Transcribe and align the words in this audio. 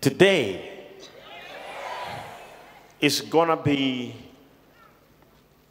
Today 0.00 0.70
is 3.00 3.20
gonna 3.20 3.56
be 3.56 4.14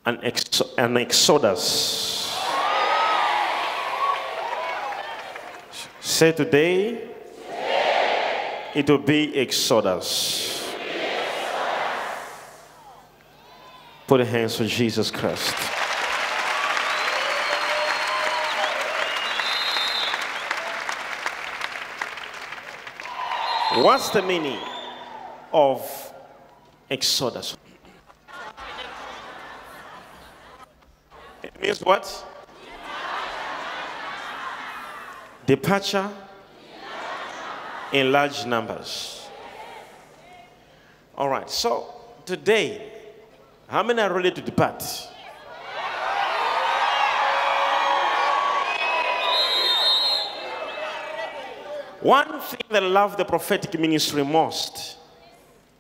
an, 0.06 0.20
ex- 0.22 0.62
an 0.78 0.98
exodus. 0.98 2.36
Say 6.02 6.32
today, 6.32 7.10
it 8.74 8.90
will 8.90 8.98
be 8.98 9.38
exodus. 9.38 10.74
Put 14.08 14.20
your 14.20 14.28
hands 14.28 14.60
on 14.62 14.68
Jesus 14.68 15.12
Christ. 15.12 15.77
What's 23.84 24.10
the 24.10 24.24
meaning 24.24 24.58
of 25.54 26.14
exodus? 26.90 27.56
It 31.44 31.62
means 31.62 31.82
what? 31.82 32.26
Departure 35.46 36.10
in 37.94 38.12
large 38.12 38.48
numbers. 38.48 39.28
All 41.16 41.30
right, 41.30 41.48
so 41.48 41.94
today, 42.26 42.92
how 43.68 43.84
many 43.84 44.02
are 44.02 44.12
ready 44.12 44.32
to 44.32 44.42
depart? 44.42 44.84
One 52.08 52.40
thing 52.40 52.62
that 52.70 52.84
I 52.84 52.88
love 52.88 53.18
the 53.18 53.26
prophetic 53.26 53.78
ministry 53.78 54.24
most 54.24 54.96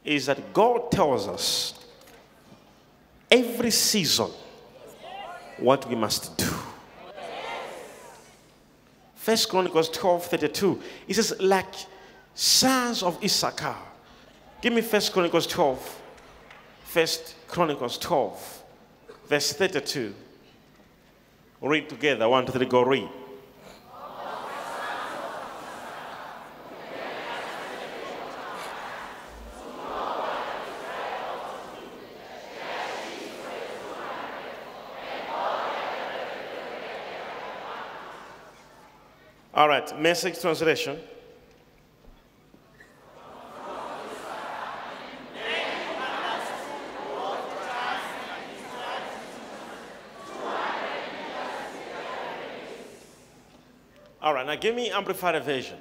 is 0.03 0.25
that 0.25 0.51
God 0.51 0.91
tells 0.91 1.25
us 1.25 1.73
every 3.31 3.71
season 3.71 4.29
what 5.57 5.87
we 5.87 5.95
must 5.95 6.37
do. 6.37 6.53
First 9.15 9.47
Chronicles 9.47 9.87
12 9.87 10.25
32. 10.25 10.81
It 11.07 11.13
says, 11.13 11.33
like 11.39 11.73
sons 12.35 13.03
of 13.03 13.23
Issachar. 13.23 13.77
Give 14.61 14.73
me 14.73 14.81
First 14.81 15.13
Chronicles 15.13 15.47
12. 15.47 16.01
First 16.83 17.35
Chronicles 17.47 17.97
12, 17.99 18.63
verse 19.29 19.53
32. 19.53 20.13
Read 21.61 21.87
together. 21.87 22.27
One, 22.27 22.45
two, 22.45 22.51
three, 22.51 22.65
go 22.65 22.81
read. 22.81 23.07
Message 39.95 40.39
translation. 40.39 40.99
All 54.21 54.33
right, 54.33 54.45
now 54.45 54.55
give 54.55 54.75
me 54.75 54.89
amplified 54.89 55.41
version. 55.43 55.77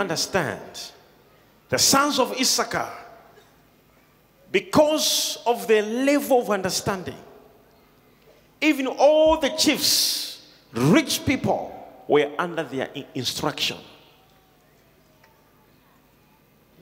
Understand? 0.00 0.92
The 1.68 1.78
sons 1.78 2.18
of 2.18 2.32
Issachar, 2.32 2.90
because 4.50 5.38
of 5.46 5.66
their 5.68 5.82
level 5.82 6.40
of 6.40 6.50
understanding, 6.50 7.16
even 8.60 8.86
all 8.86 9.38
the 9.38 9.50
chiefs, 9.50 10.48
rich 10.72 11.24
people, 11.24 11.76
were 12.08 12.30
under 12.38 12.64
their 12.64 12.88
instruction. 13.14 13.76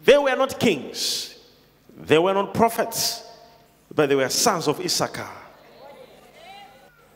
They 0.04 0.16
were 0.16 0.36
not 0.36 0.58
kings, 0.58 1.38
they 1.94 2.18
were 2.18 2.32
not 2.32 2.54
prophets, 2.54 3.24
but 3.94 4.08
they 4.08 4.14
were 4.14 4.28
sons 4.30 4.68
of 4.68 4.80
Issachar. 4.80 5.28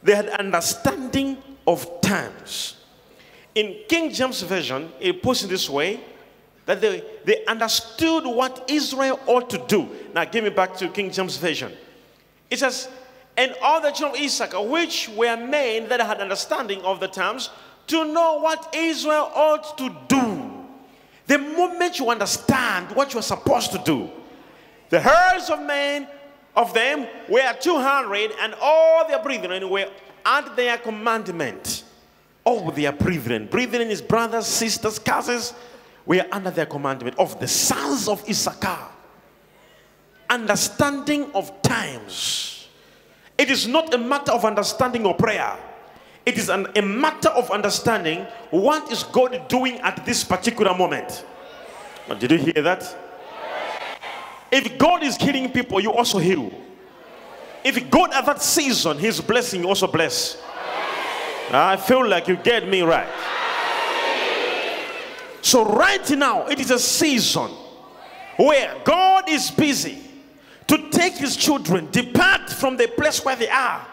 They 0.02 0.14
had 0.14 0.28
understanding 0.28 1.38
of 1.66 2.00
times. 2.00 2.81
In 3.54 3.76
King 3.88 4.10
James 4.10 4.42
Version, 4.42 4.90
it 4.98 5.22
puts 5.22 5.44
it 5.44 5.48
this 5.48 5.68
way 5.68 6.00
that 6.64 6.80
they, 6.80 7.02
they 7.24 7.44
understood 7.46 8.24
what 8.24 8.64
Israel 8.68 9.18
ought 9.26 9.50
to 9.50 9.58
do. 9.66 9.88
Now, 10.14 10.24
give 10.24 10.44
me 10.44 10.50
back 10.50 10.76
to 10.76 10.88
King 10.88 11.10
James 11.10 11.36
Version. 11.36 11.72
It 12.48 12.58
says, 12.58 12.88
And 13.36 13.54
all 13.62 13.80
the 13.80 13.90
children 13.90 14.20
of 14.20 14.26
Issachar, 14.26 14.62
which 14.62 15.08
were 15.10 15.36
men 15.36 15.88
that 15.88 16.00
had 16.00 16.20
understanding 16.20 16.80
of 16.82 17.00
the 17.00 17.08
times, 17.08 17.50
to 17.88 18.04
know 18.04 18.38
what 18.38 18.74
Israel 18.74 19.30
ought 19.34 19.76
to 19.78 19.94
do. 20.08 20.50
The 21.26 21.38
moment 21.38 21.98
you 21.98 22.10
understand 22.10 22.94
what 22.94 23.12
you're 23.12 23.22
supposed 23.22 23.72
to 23.72 23.78
do, 23.78 24.10
the 24.88 25.00
herds 25.00 25.50
of 25.50 25.60
men 25.62 26.06
of 26.54 26.74
them 26.74 27.06
were 27.28 27.52
200, 27.60 28.32
and 28.40 28.54
all 28.60 29.08
their 29.08 29.22
brethren 29.22 29.68
were 29.68 29.90
at 30.24 30.54
their 30.56 30.78
commandment. 30.78 31.81
Oh, 32.44 32.64
All 32.64 32.70
their 32.70 32.92
brethren, 32.92 33.46
brethren 33.46 33.88
is 33.90 34.02
brothers, 34.02 34.46
sisters, 34.46 34.98
cousins, 34.98 35.54
We 36.04 36.20
are 36.20 36.26
under 36.32 36.50
their 36.50 36.66
commandment 36.66 37.16
of 37.18 37.38
the 37.38 37.46
sons 37.46 38.08
of 38.08 38.28
Issachar. 38.28 38.88
Understanding 40.28 41.30
of 41.34 41.62
times. 41.62 42.68
It 43.38 43.50
is 43.50 43.66
not 43.66 43.92
a 43.94 43.98
matter 43.98 44.32
of 44.32 44.44
understanding 44.44 45.06
or 45.06 45.14
prayer. 45.14 45.56
It 46.24 46.38
is 46.38 46.48
an, 46.48 46.68
a 46.76 46.82
matter 46.82 47.28
of 47.30 47.50
understanding 47.50 48.26
what 48.50 48.90
is 48.90 49.02
God 49.02 49.48
doing 49.48 49.78
at 49.80 50.04
this 50.06 50.22
particular 50.24 50.74
moment. 50.76 51.24
Did 52.18 52.30
you 52.30 52.38
hear 52.38 52.62
that? 52.62 52.96
If 54.50 54.78
God 54.78 55.02
is 55.02 55.16
healing 55.16 55.50
people, 55.50 55.80
you 55.80 55.92
also 55.92 56.18
heal. 56.18 56.52
If 57.64 57.90
God 57.90 58.12
at 58.12 58.26
that 58.26 58.42
season, 58.42 58.98
He's 58.98 59.20
blessing, 59.20 59.62
you 59.62 59.68
also 59.68 59.86
bless. 59.86 60.36
I 61.50 61.76
feel 61.76 62.06
like 62.06 62.28
you 62.28 62.36
get 62.36 62.68
me 62.68 62.82
right. 62.82 63.08
So, 65.42 65.64
right 65.64 66.08
now, 66.10 66.46
it 66.46 66.60
is 66.60 66.70
a 66.70 66.78
season 66.78 67.50
where 68.36 68.74
God 68.84 69.28
is 69.28 69.50
busy 69.50 69.98
to 70.68 70.88
take 70.90 71.14
His 71.14 71.36
children, 71.36 71.88
depart 71.90 72.48
from 72.48 72.76
the 72.76 72.86
place 72.86 73.24
where 73.24 73.36
they 73.36 73.48
are. 73.48 73.86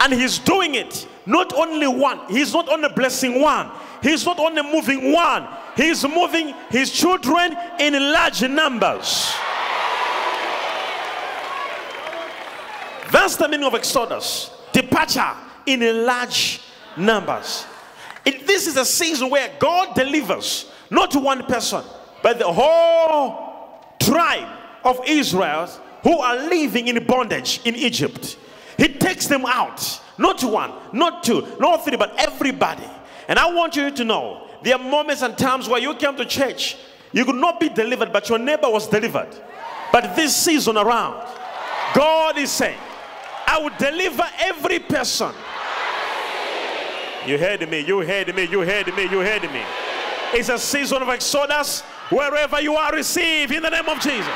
And 0.00 0.12
He's 0.12 0.38
doing 0.38 0.76
it 0.76 1.06
not 1.26 1.52
only 1.54 1.88
one, 1.88 2.20
He's 2.28 2.54
not 2.54 2.68
only 2.68 2.88
blessing 2.90 3.40
one, 3.40 3.70
He's 4.02 4.24
not 4.24 4.38
only 4.38 4.62
moving 4.62 5.12
one, 5.12 5.46
He's 5.76 6.06
moving 6.06 6.54
His 6.70 6.92
children 6.92 7.56
in 7.78 7.94
large 8.12 8.42
numbers. 8.42 9.32
That's 13.10 13.34
the 13.36 13.48
meaning 13.48 13.66
of 13.66 13.74
Exodus 13.74 14.52
departure 14.72 15.34
in 15.66 16.06
large 16.06 16.60
numbers. 16.96 17.66
It, 18.24 18.46
this 18.46 18.66
is 18.66 18.76
a 18.76 18.84
season 18.84 19.30
where 19.30 19.50
God 19.58 19.94
delivers 19.94 20.70
not 20.90 21.14
one 21.14 21.44
person, 21.44 21.82
but 22.22 22.38
the 22.38 22.52
whole 22.52 23.96
tribe 24.00 24.48
of 24.84 25.00
Israel 25.06 25.66
who 26.02 26.18
are 26.18 26.36
living 26.36 26.88
in 26.88 27.04
bondage 27.06 27.60
in 27.64 27.74
Egypt. 27.74 28.38
He 28.76 28.88
takes 28.88 29.26
them 29.26 29.44
out, 29.46 30.00
not 30.18 30.42
one, 30.42 30.72
not 30.92 31.22
two, 31.22 31.46
not 31.60 31.84
three, 31.84 31.96
but 31.96 32.14
everybody. 32.18 32.88
And 33.28 33.38
I 33.38 33.52
want 33.52 33.76
you 33.76 33.90
to 33.90 34.04
know 34.04 34.48
there 34.62 34.74
are 34.74 34.82
moments 34.82 35.22
and 35.22 35.36
times 35.36 35.68
where 35.68 35.80
you 35.80 35.94
came 35.94 36.16
to 36.16 36.24
church, 36.24 36.76
you 37.12 37.24
could 37.24 37.36
not 37.36 37.60
be 37.60 37.68
delivered, 37.68 38.12
but 38.12 38.28
your 38.28 38.38
neighbor 38.38 38.70
was 38.70 38.88
delivered. 38.88 39.28
But 39.92 40.16
this 40.16 40.34
season 40.34 40.76
around, 40.76 41.26
God 41.94 42.38
is 42.38 42.50
saying, 42.50 42.78
I 43.46 43.58
will 43.58 43.76
deliver 43.78 44.24
every 44.38 44.78
person. 44.78 45.32
You 47.26 47.38
heard 47.38 47.68
me, 47.68 47.80
you 47.80 48.00
heard 48.00 48.34
me, 48.34 48.44
you 48.44 48.60
heard 48.60 48.86
me, 48.96 49.02
you 49.02 49.20
heard 49.20 49.42
me. 49.42 49.62
It's 50.32 50.48
a 50.48 50.58
season 50.58 51.02
of 51.02 51.08
exodus. 51.08 51.82
Wherever 52.10 52.60
you 52.60 52.76
are, 52.76 52.92
receive 52.92 53.52
in 53.52 53.62
the 53.62 53.70
name 53.70 53.88
of 53.88 54.00
Jesus. 54.00 54.26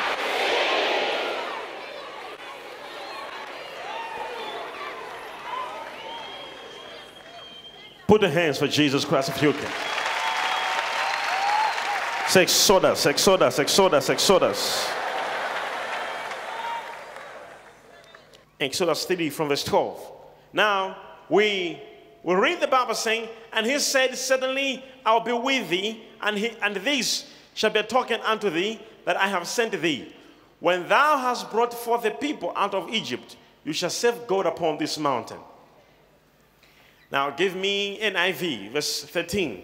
Put 8.06 8.20
the 8.20 8.31
hands 8.31 8.58
for 8.58 8.69
Jesus 8.69 9.04
Christ 9.04 9.30
if 9.30 9.42
you 9.42 9.52
can. 9.52 9.70
Say 12.28 12.42
Exodus, 12.42 13.06
Exodus, 13.06 13.58
Exodus, 13.58 14.10
Exodus. 14.10 14.88
Exodus 18.60 19.04
3 19.04 19.30
from 19.30 19.48
verse 19.48 19.64
12. 19.64 20.12
Now, 20.52 20.96
we 21.28 21.80
we 22.25 22.35
read 22.35 22.61
the 22.61 22.67
Bible 22.67 22.94
saying, 22.94 23.29
And 23.53 23.67
he 23.67 23.79
said, 23.79 24.17
Suddenly 24.17 24.82
I'll 25.05 25.21
be 25.21 25.32
with 25.32 25.69
thee, 25.69 26.03
and, 26.23 26.38
he, 26.38 26.50
and 26.62 26.75
this 26.76 27.31
shall 27.53 27.71
be 27.71 27.81
a 27.81 27.82
token 27.82 28.21
unto 28.23 28.49
thee 28.49 28.81
that 29.05 29.19
I 29.19 29.29
have 29.29 29.47
sent 29.47 29.81
thee. 29.81 30.12
When 30.59 30.88
thou 30.88 31.19
hast 31.19 31.50
brought 31.50 31.75
forth 31.75 32.03
the 32.03 32.11
people 32.11 32.53
out 32.56 32.73
of 32.73 32.88
Egypt, 32.88 33.37
you 33.62 33.75
shall 33.75 33.91
serve 33.91 34.26
God 34.26 34.47
upon 34.47 34.79
this 34.79 34.99
mountain. 34.99 35.38
Now 37.12 37.29
give 37.29 37.55
me 37.55 38.00
NIV, 38.00 38.73
verse 38.73 39.05
13. 39.05 39.62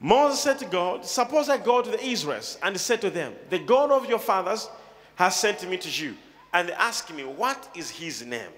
Moses 0.00 0.40
said 0.40 0.58
to 0.60 0.64
God, 0.64 1.04
Suppose 1.04 1.50
I 1.50 1.58
go 1.58 1.82
to 1.82 1.90
the 1.90 2.02
Israelites 2.02 2.56
and 2.62 2.80
said 2.80 3.02
to 3.02 3.10
them, 3.10 3.34
The 3.50 3.58
God 3.58 3.90
of 3.90 4.08
your 4.08 4.18
fathers 4.18 4.70
has 5.16 5.36
sent 5.36 5.68
me 5.68 5.76
to 5.76 5.90
you. 5.90 6.16
And 6.54 6.70
they 6.70 6.72
ask 6.72 7.14
me, 7.14 7.24
What 7.24 7.68
is 7.76 7.90
his 7.90 8.24
name? 8.24 8.48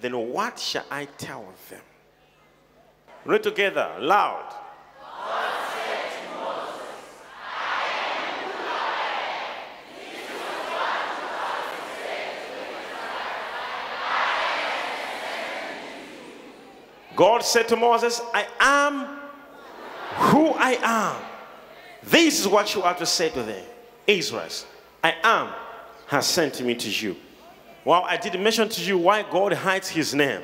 Then 0.00 0.16
what 0.32 0.58
shall 0.58 0.86
I 0.90 1.04
tell 1.18 1.44
them? 1.68 1.80
Read 3.28 3.42
together, 3.42 3.94
loud. 4.00 4.54
God 17.14 17.42
said 17.42 17.68
to 17.68 17.76
Moses, 17.76 18.22
I 18.32 18.46
am 18.60 19.18
who 20.30 20.52
I 20.52 20.78
am. 20.82 21.22
This 22.04 22.40
is 22.40 22.48
what 22.48 22.74
you 22.74 22.82
are 22.82 22.94
to 22.94 23.04
say 23.04 23.28
to 23.28 23.42
them, 23.42 23.62
Israel. 24.06 24.48
I 25.04 25.14
am 25.22 25.52
has 26.06 26.26
sent 26.26 26.62
me 26.62 26.74
to 26.76 26.88
you. 26.88 27.14
Well, 27.84 28.04
I 28.04 28.16
did 28.16 28.40
mention 28.40 28.70
to 28.70 28.82
you 28.82 28.96
why 28.96 29.22
God 29.22 29.52
hides 29.52 29.90
his 29.90 30.14
name. 30.14 30.40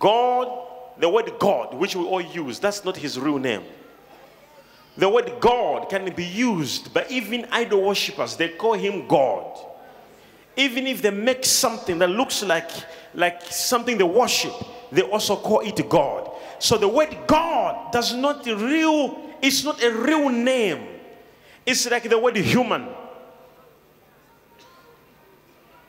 God, 0.00 0.71
the 0.98 1.08
word 1.08 1.32
God, 1.38 1.74
which 1.74 1.96
we 1.96 2.04
all 2.04 2.20
use, 2.20 2.58
that's 2.58 2.84
not 2.84 2.96
his 2.96 3.18
real 3.18 3.38
name. 3.38 3.64
The 4.96 5.08
word 5.08 5.32
God 5.40 5.88
can 5.88 6.12
be 6.14 6.24
used 6.24 6.92
by 6.92 7.06
even 7.08 7.46
idol 7.50 7.82
worshippers. 7.82 8.36
They 8.36 8.50
call 8.50 8.74
him 8.74 9.08
God. 9.08 9.58
Even 10.56 10.86
if 10.86 11.00
they 11.00 11.10
make 11.10 11.46
something 11.46 11.98
that 11.98 12.10
looks 12.10 12.42
like, 12.42 12.70
like 13.14 13.40
something 13.42 13.96
they 13.96 14.04
worship, 14.04 14.52
they 14.90 15.02
also 15.02 15.36
call 15.36 15.60
it 15.60 15.88
God. 15.88 16.30
So 16.58 16.76
the 16.76 16.88
word 16.88 17.16
God 17.26 17.90
does 17.90 18.14
not 18.14 18.44
real, 18.44 19.18
it's 19.40 19.64
not 19.64 19.82
a 19.82 19.90
real 19.90 20.28
name. 20.28 20.86
It's 21.64 21.90
like 21.90 22.08
the 22.08 22.18
word 22.18 22.36
human. 22.36 22.88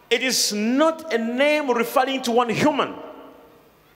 It 0.09 0.23
is 0.23 0.53
not 0.53 1.13
a 1.13 1.17
name 1.17 1.71
referring 1.71 2.21
to 2.23 2.31
one 2.31 2.49
human. 2.49 2.93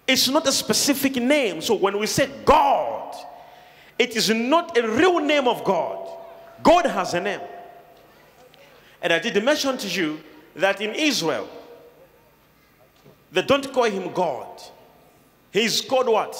It's 0.07 0.29
not 0.29 0.47
a 0.47 0.51
specific 0.51 1.15
name. 1.17 1.61
So 1.61 1.75
when 1.75 1.99
we 1.99 2.07
say 2.07 2.29
God, 2.45 3.15
it 3.99 4.15
is 4.15 4.29
not 4.29 4.77
a 4.77 4.87
real 4.87 5.19
name 5.19 5.47
of 5.47 5.63
God. 5.63 6.07
God 6.63 6.85
has 6.85 7.13
a 7.13 7.19
name. 7.19 7.41
And 9.01 9.13
I 9.13 9.19
did 9.19 9.43
mention 9.43 9.77
to 9.77 9.87
you 9.87 10.19
that 10.55 10.81
in 10.81 10.95
Israel, 10.95 11.47
they 13.31 13.41
don't 13.41 13.71
call 13.73 13.83
him 13.83 14.11
God. 14.13 14.61
He's 15.51 15.81
called 15.81 16.07
what? 16.07 16.35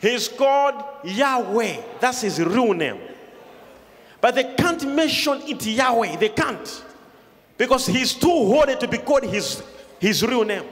He's 0.00 0.28
called 0.28 0.82
Yahweh. 1.04 1.80
That's 2.00 2.22
his 2.22 2.40
real 2.40 2.72
name. 2.72 2.98
But 4.20 4.34
they 4.34 4.54
can't 4.54 4.84
mention 4.94 5.42
it 5.42 5.64
Yahweh. 5.64 6.16
They 6.16 6.30
can't. 6.30 6.84
Because 7.56 7.86
he's 7.86 8.14
too 8.14 8.28
holy 8.28 8.76
to 8.76 8.88
be 8.88 8.98
called 8.98 9.24
his, 9.24 9.62
his 10.02 10.20
real 10.26 10.44
name. 10.44 10.64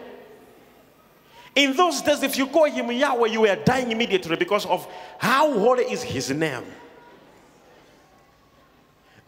In 1.55 1.77
those 1.77 2.03
days, 2.03 2.21
if 2.25 2.37
you 2.37 2.49
call 2.49 2.65
him 2.65 2.91
Yahweh, 2.91 3.29
you 3.29 3.47
are 3.47 3.55
dying 3.55 3.93
immediately 3.93 4.35
because 4.35 4.67
of 4.67 4.88
how 5.19 5.56
holy 5.56 5.85
is 5.85 6.03
his 6.03 6.32
name. 6.32 6.65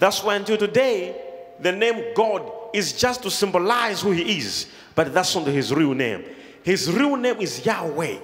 That's 0.01 0.21
why 0.25 0.35
until 0.35 0.57
today, 0.57 1.15
the 1.61 1.71
name 1.71 2.15
God 2.17 2.51
is 2.75 2.93
just 2.95 3.23
to 3.23 3.31
symbolize 3.31 4.03
who 4.03 4.11
he 4.11 4.39
is, 4.39 4.67
but 4.97 5.15
that's 5.15 5.37
not 5.37 5.47
his 5.47 5.73
real 5.73 5.95
name. 5.95 6.25
His 6.65 6.91
real 6.91 7.15
name 7.15 7.37
is 7.37 7.65
Yahweh. 7.65 8.19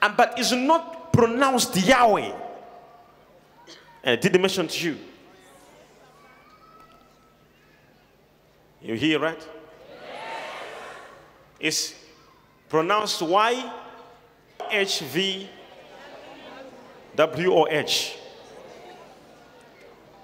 And, 0.00 0.16
but 0.16 0.38
it's 0.38 0.52
not 0.52 1.12
pronounced 1.12 1.76
Yahweh. 1.76 2.32
And 4.04 4.12
I 4.12 4.16
did 4.16 4.40
mention 4.40 4.68
to 4.68 4.84
you. 4.86 4.96
You 8.80 8.94
hear 8.94 9.18
right? 9.18 9.57
It's 11.58 11.94
pronounced 12.68 13.22
Y 13.22 13.72
H 14.70 15.00
V 15.00 15.48
W 17.16 17.52
O 17.52 17.66
H. 17.68 18.16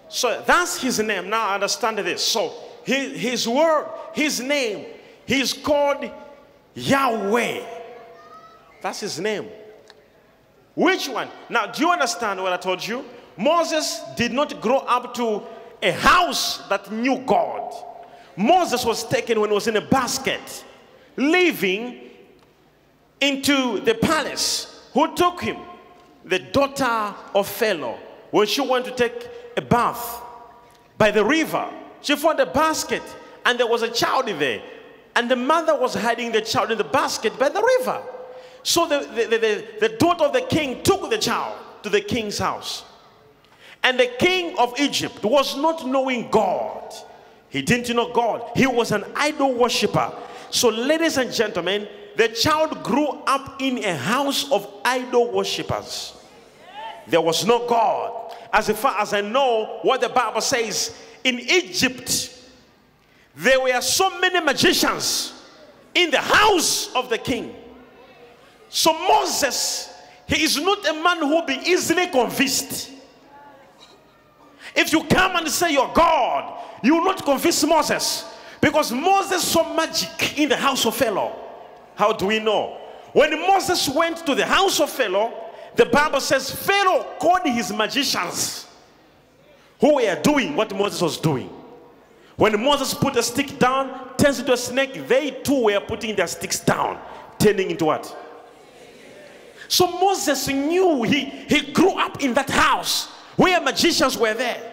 So 0.08 0.42
that's 0.46 0.81
his 0.81 1.00
name. 1.00 1.28
Now 1.28 1.54
understand 1.54 1.98
this. 1.98 2.22
So 2.22 2.52
his, 2.84 3.20
his 3.20 3.48
word, 3.48 3.88
his 4.14 4.40
name, 4.40 4.86
he's 5.26 5.52
called 5.52 6.08
Yahweh. 6.75 7.64
That's 8.80 9.00
his 9.00 9.19
name. 9.19 9.48
Which 10.75 11.08
one? 11.08 11.28
Now, 11.48 11.66
do 11.66 11.82
you 11.82 11.90
understand 11.90 12.42
what 12.42 12.52
I 12.52 12.56
told 12.56 12.87
you? 12.87 13.04
Moses 13.37 14.00
did 14.16 14.32
not 14.32 14.60
grow 14.60 14.78
up 14.78 15.14
to 15.14 15.42
a 15.82 15.92
house 15.92 16.69
that 16.69 16.90
knew 16.92 17.19
God. 17.20 17.75
Moses 18.37 18.84
was 18.84 19.06
taken 19.08 19.40
when 19.40 19.50
he 19.50 19.54
was 19.54 19.66
in 19.66 19.76
a 19.76 19.80
basket, 19.80 20.64
living 21.16 22.11
into 23.20 23.81
the 23.81 23.94
palace. 23.94 24.88
Who 24.93 25.14
took 25.14 25.40
him? 25.40 25.58
The 26.25 26.38
daughter 26.38 27.14
of 27.34 27.49
Pharaoh. 27.49 27.99
When 28.31 28.46
she 28.46 28.61
went 28.61 28.84
to 28.87 28.90
take 28.90 29.28
a 29.56 29.62
bath 29.62 30.20
by 30.99 31.11
the 31.11 31.25
river, 31.25 31.70
she 32.00 32.16
found 32.16 32.40
a 32.40 32.46
basket 32.46 33.02
and 33.44 33.58
there 33.58 33.66
was 33.66 33.82
a 33.82 33.90
child 33.90 34.28
in 34.28 34.38
there. 34.38 34.62
And 35.16 35.31
the 35.31 35.37
mother 35.37 35.78
was 35.78 35.94
hiding 35.94 36.32
the 36.32 36.40
child 36.40 36.72
in 36.72 36.78
the 36.78 36.84
basket 36.84 37.38
by 37.38 37.49
the 37.49 37.62
river. 37.78 38.02
So 38.62 38.87
the, 38.87 39.00
the, 39.00 39.38
the, 39.38 39.88
the, 39.88 39.96
daughter 39.96 40.25
of 40.25 40.32
the 40.32 40.40
king 40.40 40.82
took 40.82 41.11
the 41.11 41.19
child 41.19 41.56
to 41.82 41.90
the 41.90 42.00
king's 42.00 42.38
house. 42.38 42.84
And 43.83 44.00
the 44.00 44.11
king 44.18 44.59
of 44.59 44.75
Egypt 44.80 45.23
was 45.23 45.56
not 45.56 45.87
knowing 45.87 46.30
God. 46.30 46.94
He 47.50 47.62
didn't 47.62 47.94
know 47.94 48.12
God. 48.12 48.50
He 48.56 48.66
was 48.66 48.90
an 48.90 49.04
idol 49.14 49.52
worshiper. 49.52 50.12
So, 50.54 50.68
ladies 50.68 51.16
and 51.16 51.32
gentlemen, 51.32 51.88
the 52.14 52.28
child 52.28 52.84
grew 52.84 53.08
up 53.26 53.61
in 53.61 53.82
a 53.82 53.96
house 53.96 54.49
of 54.52 54.73
idol 54.84 55.32
worshippers. 55.32 56.14
There 57.08 57.20
was 57.20 57.44
no 57.44 57.66
God. 57.66 58.37
As 58.52 58.70
far 58.70 59.00
as 59.00 59.12
I 59.12 59.20
know, 59.20 59.80
what 59.82 60.00
the 60.00 60.08
Bible 60.08 60.40
says 60.40 60.96
in 61.25 61.40
Egypt, 61.40 62.40
there 63.34 63.61
were 63.61 63.80
so 63.80 64.16
many 64.20 64.38
magicians 64.38 65.42
in 65.92 66.12
the 66.12 66.20
house 66.20 66.94
of 66.94 67.11
the 67.11 67.18
king. 67.18 67.52
So 68.68 68.92
Moses, 69.08 69.92
he 70.28 70.40
is 70.44 70.56
not 70.56 70.87
a 70.87 70.92
man 71.02 71.18
who 71.18 71.30
will 71.30 71.46
be 71.46 71.58
easily 71.66 72.06
convinced. 72.06 72.92
If 74.76 74.92
you 74.92 75.02
come 75.02 75.34
and 75.34 75.49
say 75.49 75.73
you're 75.73 75.92
God, 75.92 76.62
you 76.84 76.94
will 76.94 77.06
not 77.06 77.25
convince 77.25 77.64
Moses. 77.64 78.30
Because 78.64 78.92
Moses 78.92 79.47
saw 79.47 79.75
magic 79.75 80.38
in 80.38 80.49
the 80.49 80.56
house 80.56 80.87
of 80.87 80.97
Pharaoh. 80.97 81.37
How 81.97 82.14
do 82.14 82.25
we 82.25 82.38
know? 82.38 82.78
When 83.12 83.38
Moses 83.38 83.90
went 83.90 84.25
to 84.25 84.35
the 84.35 84.47
house 84.47 84.80
of 84.80 84.88
Pharaoh, 84.88 85.35
the 85.76 85.85
Bible 85.85 86.18
says 86.18 86.50
Pharaoh 86.50 87.04
called 87.18 87.42
his 87.44 87.71
magicians 87.71 88.66
who 89.78 89.97
were 89.97 90.18
doing 90.23 90.56
what 90.56 90.75
Moses 90.75 91.02
was 91.02 91.18
doing. 91.18 91.50
When 92.37 92.59
Moses 92.59 92.94
put 92.94 93.16
a 93.16 93.23
stick 93.23 93.59
down, 93.59 94.16
turns 94.16 94.38
into 94.38 94.54
a 94.54 94.56
snake, 94.56 95.09
they 95.09 95.33
too 95.42 95.64
were 95.64 95.80
putting 95.80 96.16
their 96.16 96.26
sticks 96.26 96.61
down, 96.61 96.99
turning 97.38 97.71
into 97.71 97.85
what? 97.85 98.16
So 99.68 99.87
Moses 100.00 100.49
knew 100.49 101.02
he, 101.02 101.26
he 101.26 101.71
grew 101.71 101.99
up 101.99 102.23
in 102.23 102.33
that 102.33 102.49
house 102.49 103.09
where 103.37 103.61
magicians 103.61 104.16
were 104.16 104.33
there. 104.33 104.73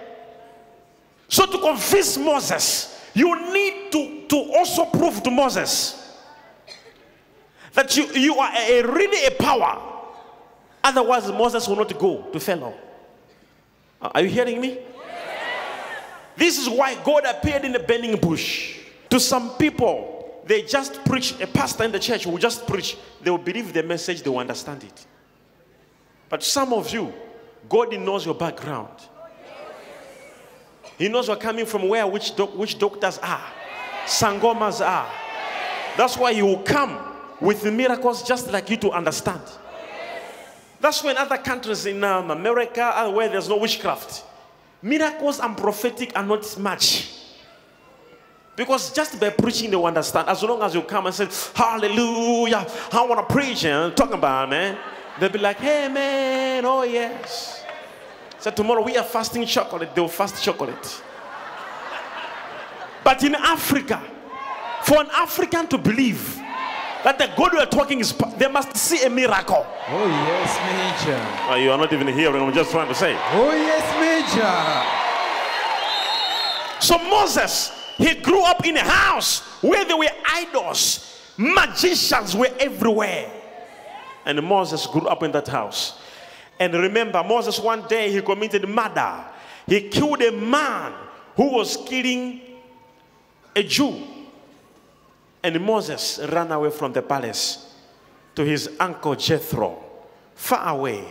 So 1.27 1.45
to 1.45 1.57
convince 1.59 2.17
Moses, 2.17 2.90
you 3.13 3.53
need 3.53 3.91
to, 3.91 4.27
to 4.27 4.53
also 4.53 4.85
prove 4.85 5.21
to 5.23 5.31
Moses 5.31 5.97
that 7.73 7.95
you, 7.95 8.05
you 8.13 8.35
are 8.37 8.51
a, 8.53 8.81
really 8.83 9.25
a 9.27 9.31
power. 9.31 9.81
Otherwise, 10.83 11.27
Moses 11.31 11.67
will 11.67 11.77
not 11.77 11.97
go 11.97 12.23
to 12.31 12.39
Pharaoh. 12.39 12.73
Uh, 14.01 14.11
are 14.15 14.21
you 14.21 14.29
hearing 14.29 14.59
me? 14.59 14.79
This 16.35 16.57
is 16.57 16.69
why 16.69 16.95
God 17.03 17.25
appeared 17.25 17.65
in 17.65 17.71
the 17.71 17.79
burning 17.79 18.17
bush. 18.19 18.79
To 19.09 19.19
some 19.19 19.51
people, 19.57 20.41
they 20.45 20.63
just 20.63 21.03
preach, 21.05 21.39
a 21.39 21.47
pastor 21.47 21.83
in 21.83 21.91
the 21.91 21.99
church 21.99 22.25
will 22.25 22.37
just 22.37 22.65
preach, 22.65 22.97
they 23.21 23.29
will 23.29 23.37
believe 23.37 23.73
the 23.73 23.83
message, 23.83 24.23
they 24.23 24.29
will 24.29 24.39
understand 24.39 24.83
it. 24.83 25.05
But 26.29 26.43
some 26.43 26.73
of 26.73 26.91
you, 26.91 27.13
God 27.69 27.93
knows 27.97 28.25
your 28.25 28.35
background. 28.35 28.89
He 30.97 31.07
knows 31.07 31.27
you're 31.27 31.37
coming 31.37 31.65
from 31.65 31.87
where, 31.87 32.05
which, 32.05 32.31
witch 32.55 32.77
doctors 32.77 33.17
are, 33.19 33.43
sangomas 34.05 34.85
are. 34.85 35.11
That's 35.97 36.17
why 36.17 36.33
He 36.33 36.41
will 36.41 36.61
come 36.63 36.97
with 37.39 37.65
miracles 37.65 38.23
just 38.23 38.51
like 38.51 38.69
you 38.69 38.77
to 38.77 38.91
understand. 38.91 39.41
That's 40.79 41.03
why 41.03 41.11
in 41.11 41.17
other 41.17 41.37
countries 41.37 41.85
in 41.85 42.03
um, 42.03 42.31
America, 42.31 42.83
uh, 42.83 43.11
where 43.11 43.29
there's 43.29 43.47
no 43.47 43.57
witchcraft, 43.57 44.23
miracles 44.81 45.39
and 45.39 45.55
prophetic 45.55 46.11
are 46.15 46.23
not 46.23 46.57
much. 46.57 47.17
Because 48.55 48.91
just 48.91 49.19
by 49.19 49.29
preaching, 49.29 49.69
they 49.69 49.75
will 49.75 49.85
understand. 49.85 50.27
As 50.27 50.43
long 50.43 50.61
as 50.61 50.73
you 50.75 50.81
come 50.81 51.05
and 51.05 51.15
say, 51.15 51.27
Hallelujah, 51.55 52.67
I 52.91 53.05
want 53.05 53.27
to 53.27 53.33
preach 53.33 53.63
and 53.65 53.95
talk 53.95 54.11
about, 54.11 54.49
man, 54.49 54.77
they'll 55.19 55.29
be 55.29 55.39
like, 55.39 55.57
Hey, 55.57 55.87
man, 55.87 56.65
oh, 56.65 56.83
yes. 56.83 57.60
So 58.41 58.49
tomorrow 58.49 58.81
we 58.83 58.97
are 58.97 59.03
fasting 59.03 59.45
chocolate, 59.45 59.93
they'll 59.93 60.07
fast 60.07 60.43
chocolate. 60.43 61.03
But 63.03 63.23
in 63.23 63.35
Africa, 63.35 64.01
for 64.83 64.99
an 64.99 65.09
African 65.13 65.67
to 65.67 65.77
believe 65.77 66.37
that 67.03 67.19
the 67.19 67.29
God 67.37 67.53
we 67.53 67.59
are 67.59 67.67
talking 67.67 67.99
is, 67.99 68.15
they 68.37 68.47
must 68.47 68.75
see 68.75 69.05
a 69.05 69.09
miracle. 69.11 69.63
Oh, 69.89 70.07
yes, 70.07 71.05
Major. 71.05 71.19
Oh, 71.51 71.55
you 71.55 71.71
are 71.71 71.77
not 71.77 71.93
even 71.93 72.07
hearing, 72.07 72.41
I'm 72.41 72.51
just 72.51 72.71
trying 72.71 72.87
to 72.87 72.95
say. 72.95 73.15
Oh, 73.33 73.51
yes, 73.51 73.85
Major. 76.79 76.97
So 76.97 76.97
Moses, 77.11 77.71
he 77.97 78.15
grew 78.15 78.43
up 78.43 78.65
in 78.65 78.75
a 78.75 78.83
house 78.83 79.41
where 79.61 79.85
there 79.85 79.97
were 79.97 80.09
idols, 80.25 81.19
magicians 81.37 82.35
were 82.35 82.49
everywhere. 82.59 83.31
And 84.25 84.41
Moses 84.41 84.87
grew 84.87 85.07
up 85.07 85.21
in 85.21 85.31
that 85.33 85.47
house. 85.47 86.00
And 86.61 86.75
remember, 86.75 87.23
Moses 87.23 87.59
one 87.59 87.87
day 87.87 88.11
he 88.11 88.21
committed 88.21 88.69
murder. 88.69 89.25
He 89.65 89.89
killed 89.89 90.21
a 90.21 90.31
man 90.31 90.93
who 91.35 91.53
was 91.53 91.75
killing 91.75 92.39
a 93.55 93.63
Jew. 93.63 93.99
And 95.41 95.59
Moses 95.59 96.19
ran 96.31 96.51
away 96.51 96.69
from 96.69 96.93
the 96.93 97.01
palace 97.01 97.73
to 98.35 98.45
his 98.45 98.69
uncle 98.79 99.15
Jethro, 99.15 99.83
far 100.35 100.75
away, 100.75 101.03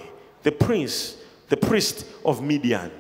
the 0.44 0.52
prince, 0.52 1.16
the 1.48 1.56
priest 1.56 2.06
of 2.24 2.40
Midian, 2.40 2.92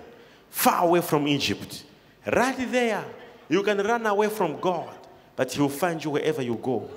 far 0.50 0.86
away 0.86 1.02
from 1.02 1.28
Egypt. 1.28 1.84
Right 2.26 2.56
there, 2.72 3.04
you 3.48 3.62
can 3.62 3.78
run 3.78 4.04
away 4.06 4.28
from 4.28 4.58
God, 4.58 4.90
but 5.36 5.52
He 5.52 5.60
will 5.60 5.68
find 5.68 6.02
you 6.02 6.10
wherever 6.10 6.42
you 6.42 6.56
go. 6.56 6.90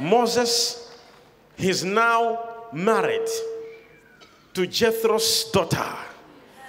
Moses, 0.00 0.98
he's 1.58 1.84
now 1.84 2.38
married 2.72 3.28
to 4.56 4.66
Jethro's 4.66 5.50
daughter, 5.50 5.86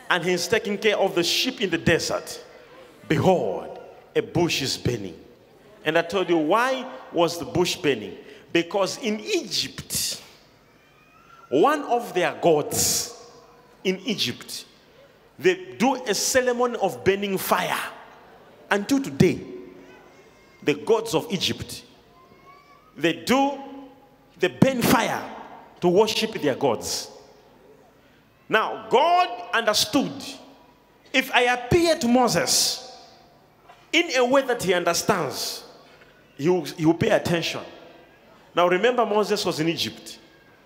and 0.09 0.21
he's 0.21 0.45
taking 0.45 0.77
care 0.77 0.97
of 0.97 1.15
the 1.15 1.23
sheep 1.23 1.61
in 1.61 1.69
the 1.69 1.77
desert. 1.77 2.43
Behold, 3.07 3.79
a 4.13 4.21
bush 4.21 4.61
is 4.61 4.77
burning. 4.77 5.17
And 5.85 5.97
I 5.97 6.01
told 6.01 6.27
you, 6.27 6.35
why 6.35 6.85
was 7.13 7.39
the 7.39 7.45
bush 7.45 7.77
burning? 7.77 8.17
Because 8.51 8.97
in 8.97 9.21
Egypt, 9.21 10.21
one 11.47 11.81
of 11.83 12.13
their 12.13 12.37
gods 12.41 13.25
in 13.85 13.99
Egypt, 13.99 14.65
they 15.39 15.75
do 15.77 15.95
a 15.95 16.13
ceremony 16.13 16.77
of 16.81 17.05
burning 17.05 17.37
fire. 17.37 17.79
Until 18.69 19.01
today, 19.01 19.39
the 20.61 20.73
gods 20.73 21.15
of 21.15 21.25
Egypt, 21.31 21.83
they 22.97 23.13
do 23.23 23.57
the 24.41 24.49
burn 24.49 24.81
fire 24.81 25.23
to 25.79 25.87
worship 25.87 26.33
their 26.41 26.55
gods. 26.55 27.11
Now, 28.49 28.87
God 28.89 29.29
understood 29.53 30.11
if 31.13 31.33
I 31.33 31.41
appear 31.53 31.97
to 31.97 32.07
Moses 32.07 32.83
in 33.91 34.15
a 34.15 34.25
way 34.25 34.41
that 34.43 34.61
he 34.63 34.73
understands, 34.73 35.63
he 36.37 36.47
will, 36.49 36.63
he 36.63 36.85
will 36.85 36.93
pay 36.93 37.09
attention. 37.09 37.61
Now, 38.55 38.67
remember, 38.67 39.05
Moses 39.05 39.45
was 39.45 39.59
in 39.59 39.67
Egypt. 39.67 40.19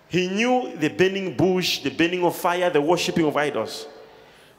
He 0.08 0.28
knew 0.28 0.76
the 0.76 0.90
burning 0.90 1.36
bush, 1.36 1.80
the 1.84 1.90
burning 1.90 2.24
of 2.24 2.36
fire, 2.36 2.70
the 2.70 2.82
worshiping 2.82 3.26
of 3.26 3.36
idols. 3.38 3.88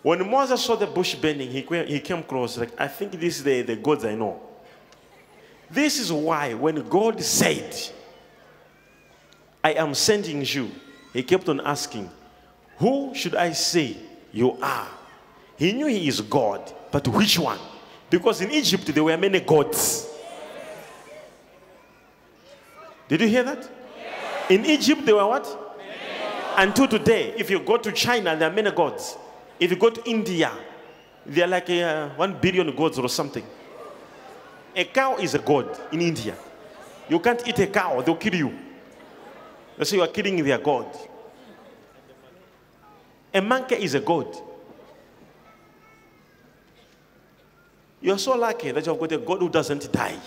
When 0.02 0.28
Moses 0.28 0.64
saw 0.64 0.76
the 0.76 0.86
bush 0.86 1.14
burning, 1.14 1.50
he, 1.50 1.60
he 1.86 2.00
came 2.00 2.22
close, 2.22 2.58
like, 2.58 2.78
I 2.80 2.88
think 2.88 3.12
this 3.12 3.36
is 3.36 3.44
the, 3.44 3.62
the 3.62 3.76
gods 3.76 4.04
I 4.04 4.14
know. 4.14 4.40
This 5.70 5.98
is 5.98 6.12
why 6.12 6.54
when 6.54 6.88
God 6.88 7.22
said, 7.22 7.76
I 9.62 9.74
am 9.74 9.94
sending 9.94 10.44
you, 10.44 10.70
he 11.12 11.22
kept 11.22 11.48
on 11.48 11.60
asking, 11.60 12.10
Who 12.82 13.14
should 13.14 13.36
I 13.36 13.52
say 13.52 13.96
you 14.32 14.58
are? 14.60 14.88
He 15.56 15.72
knew 15.72 15.86
he 15.86 16.08
is 16.08 16.20
God, 16.20 16.72
but 16.90 17.06
which 17.06 17.38
one? 17.38 17.60
Because 18.10 18.40
in 18.40 18.50
Egypt 18.50 18.86
there 18.86 19.04
were 19.04 19.16
many 19.16 19.38
gods. 19.38 20.08
Did 23.06 23.20
you 23.20 23.28
hear 23.28 23.44
that? 23.44 23.70
In 24.50 24.66
Egypt 24.66 25.06
there 25.06 25.14
were 25.14 25.28
what? 25.28 25.46
Until 26.56 26.88
today, 26.88 27.32
if 27.36 27.50
you 27.50 27.60
go 27.60 27.76
to 27.76 27.92
China, 27.92 28.34
there 28.34 28.50
are 28.50 28.52
many 28.52 28.72
gods. 28.72 29.16
If 29.60 29.70
you 29.70 29.76
go 29.76 29.90
to 29.90 30.02
India, 30.10 30.50
there 31.24 31.44
are 31.44 31.48
like 31.50 31.70
uh, 31.70 32.08
one 32.16 32.36
billion 32.40 32.74
gods 32.74 32.98
or 32.98 33.08
something. 33.08 33.46
A 34.74 34.84
cow 34.86 35.18
is 35.18 35.36
a 35.36 35.38
god 35.38 35.78
in 35.92 36.00
India. 36.00 36.34
You 37.08 37.20
can't 37.20 37.46
eat 37.46 37.60
a 37.60 37.68
cow, 37.68 38.02
they'll 38.02 38.16
kill 38.16 38.34
you. 38.34 38.58
They 39.78 39.84
say 39.84 39.96
you 39.98 40.02
are 40.02 40.08
killing 40.08 40.42
their 40.42 40.58
god. 40.58 41.11
A 43.34 43.40
monkey 43.40 43.76
is 43.76 43.94
a 43.94 44.00
god. 44.00 44.26
You're 48.00 48.18
so 48.18 48.36
lucky 48.36 48.72
that 48.72 48.84
you've 48.84 48.98
got 48.98 49.12
a 49.12 49.18
God 49.18 49.38
who 49.38 49.48
doesn't 49.48 49.90
die. 49.92 50.18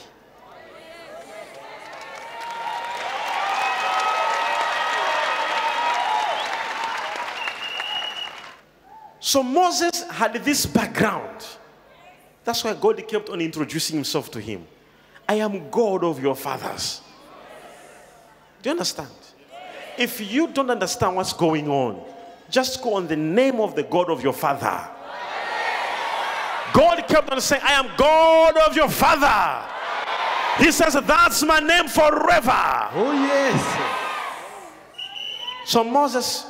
So 9.19 9.43
Moses 9.43 10.03
had 10.03 10.33
this 10.45 10.65
background. 10.65 11.45
That's 12.45 12.63
why 12.63 12.73
God 12.75 13.05
kept 13.07 13.29
on 13.29 13.41
introducing 13.41 13.97
himself 13.97 14.31
to 14.31 14.39
him. 14.39 14.65
I 15.27 15.35
am 15.35 15.69
God 15.69 16.03
of 16.03 16.21
your 16.21 16.35
fathers. 16.35 17.01
Do 18.61 18.69
you 18.69 18.71
understand? 18.71 19.09
If 19.97 20.21
you 20.31 20.47
don't 20.47 20.69
understand 20.69 21.15
what's 21.15 21.33
going 21.33 21.69
on, 21.69 22.14
just 22.49 22.81
go 22.81 22.95
on 22.95 23.07
the 23.07 23.15
name 23.15 23.59
of 23.59 23.75
the 23.75 23.83
God 23.83 24.09
of 24.09 24.23
your 24.23 24.33
father. 24.33 24.89
God 26.73 27.07
kept 27.07 27.31
on 27.31 27.39
saying, 27.39 27.61
I 27.63 27.73
am 27.73 27.89
God 27.95 28.57
of 28.57 28.75
your 28.75 28.89
father. 28.89 29.65
He 30.57 30.71
says, 30.71 30.93
That's 30.93 31.43
my 31.43 31.59
name 31.59 31.87
forever. 31.87 32.89
Oh, 32.93 33.13
yes. 33.13 34.01
So 35.65 35.83
Moses, 35.83 36.45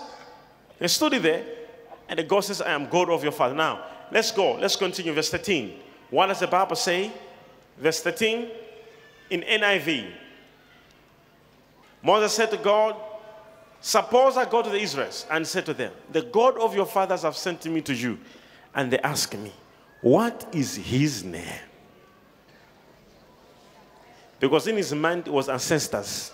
he 0.80 0.88
stood 0.88 1.14
there, 1.14 1.46
and 2.10 2.20
the 2.20 2.24
God 2.24 2.42
says, 2.42 2.62
I 2.62 2.72
am 2.72 2.88
God 2.88 3.10
of 3.10 3.24
your 3.24 3.32
father. 3.32 3.56
Now, 3.56 3.86
let's 4.12 4.32
go. 4.32 4.56
Let's 4.56 4.76
continue. 4.76 5.14
Verse 5.14 5.30
13. 5.30 5.80
What 6.10 6.28
does 6.28 6.40
the 6.40 6.48
Bible 6.48 6.76
say? 6.76 7.12
Verse 7.78 8.02
13 8.02 8.50
in 9.30 9.42
NIV. 9.42 10.12
Moses 12.04 12.34
said 12.34 12.52
to 12.52 12.58
God, 12.58 12.96
Suppose 13.86 14.36
I 14.36 14.50
go 14.50 14.64
to 14.64 14.70
the 14.72 14.80
Israelites 14.80 15.28
and 15.30 15.46
say 15.46 15.62
to 15.62 15.72
them, 15.72 15.92
The 16.12 16.24
God 16.24 16.58
of 16.58 16.74
your 16.74 16.88
fathers 16.88 17.22
have 17.22 17.38
sent 17.38 17.64
me 17.68 17.82
to 17.82 17.94
you. 17.94 18.18
And 18.74 18.92
they 18.92 18.98
ask 18.98 19.32
me, 19.38 19.54
What 20.02 20.48
is 20.52 20.76
his 20.76 21.24
name? 21.24 21.60
Because 24.40 24.66
in 24.66 24.76
his 24.76 24.92
mind 24.92 25.28
it 25.28 25.32
was 25.32 25.50
ancestors. 25.50 26.32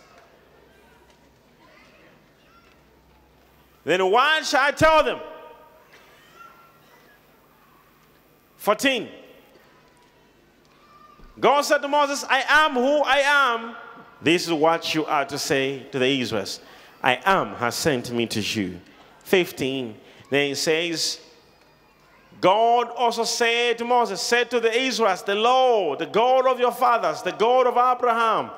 Then 3.84 4.10
why 4.10 4.42
shall 4.44 4.64
I 4.64 4.72
tell 4.72 5.04
them? 5.04 5.20
14. 8.56 9.10
God 11.38 11.64
said 11.64 11.80
to 11.80 11.90
Moses, 11.90 12.24
I 12.30 12.46
am 12.48 12.76
who 12.76 13.02
I 13.02 13.18
am. 13.18 13.76
This 14.22 14.48
is 14.48 14.54
what 14.54 14.96
you 14.96 15.06
are 15.06 15.26
to 15.26 15.38
say 15.38 15.84
to 15.92 16.00
the 16.00 16.22
Israelites. 16.22 16.62
I 17.04 17.20
am 17.26 17.56
has 17.56 17.76
sent 17.76 18.12
me 18.12 18.28
to 18.28 18.42
you. 18.42 18.80
15. 19.24 19.96
Then 20.30 20.48
he 20.50 20.56
says, 20.56 21.20
God 22.40 22.90
also 22.96 23.24
said 23.24 23.78
to 23.78 23.86
Moses, 23.86 24.22
said 24.22 24.50
to 24.52 24.60
the 24.60 24.76
Israelites, 24.76 25.22
the 25.22 25.36
Lord, 25.36 26.00
the 26.00 26.06
God 26.06 26.48
of 26.48 26.60
your 26.60 26.72
fathers, 26.72 27.22
the 27.22 27.32
God 27.32 27.68
of 27.68 27.74
Abraham, 27.78 28.50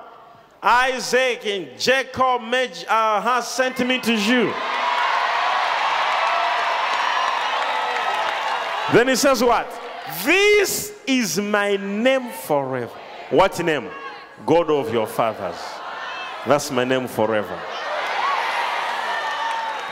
Isaac, 0.61 1.45
and 1.45 1.77
Jacob 1.77 2.41
uh, 2.41 3.21
has 3.21 3.47
sent 3.49 3.85
me 3.85 3.99
to 3.99 4.13
you. 4.13 4.53
then 8.93 9.09
he 9.09 9.15
says, 9.15 9.43
What? 9.43 9.67
This 10.23 10.93
is 11.05 11.37
my 11.39 11.75
name 11.75 12.29
forever. 12.29 12.93
What 13.29 13.63
name? 13.63 13.89
God 14.45 14.69
of 14.69 14.93
your 14.93 15.07
fathers. 15.07 15.59
That's 16.45 16.71
my 16.71 16.83
name 16.85 17.07
forever. 17.07 17.59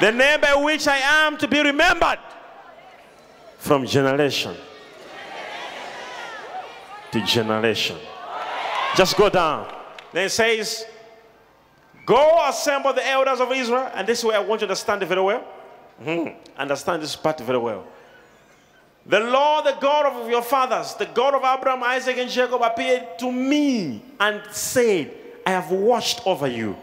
The 0.01 0.12
name 0.12 0.41
by 0.41 0.55
which 0.55 0.88
I 0.88 0.98
am 0.98 1.38
to 1.38 1.48
be 1.48 1.62
remembered 1.62 2.17
from 3.60 3.86
generation 3.86 4.55
to 7.12 7.22
generation. 7.22 7.98
Just 8.96 9.15
go 9.15 9.29
down. 9.29 9.72
Then 10.12 10.25
it 10.25 10.29
says, 10.29 10.86
Go 12.05 12.39
assemble 12.48 12.93
the 12.93 13.08
elders 13.08 13.39
of 13.39 13.51
Israel. 13.51 13.91
And 13.93 14.08
this 14.08 14.20
is 14.20 14.25
where 14.25 14.38
I 14.38 14.39
want 14.39 14.62
you 14.62 14.67
to 14.67 14.72
understand 14.72 15.03
it 15.03 15.05
very 15.05 15.22
well. 15.22 15.43
Mhm. 16.03 16.36
Understand 16.58 17.03
this 17.03 17.15
part 17.15 17.39
very 17.39 17.60
well. 17.60 17.86
The 19.05 19.20
Lord, 19.20 19.65
the 19.65 19.77
God 19.79 20.05
of 20.08 20.29
your 20.29 20.41
fathers, 20.41 20.96
the 20.96 21.05
God 21.05 21.36
of 21.36 21.43
Abraham, 21.43 21.84
Isaac, 21.84 22.17
and 22.17 22.29
Jacob, 22.29 22.62
appeared 22.62 23.20
to 23.20 23.31
me 23.31 24.03
and 24.20 24.41
said, 24.51 25.12
I 25.46 25.51
have 25.51 25.72
watched 25.72 26.25
over 26.25 26.48
you 26.48 26.75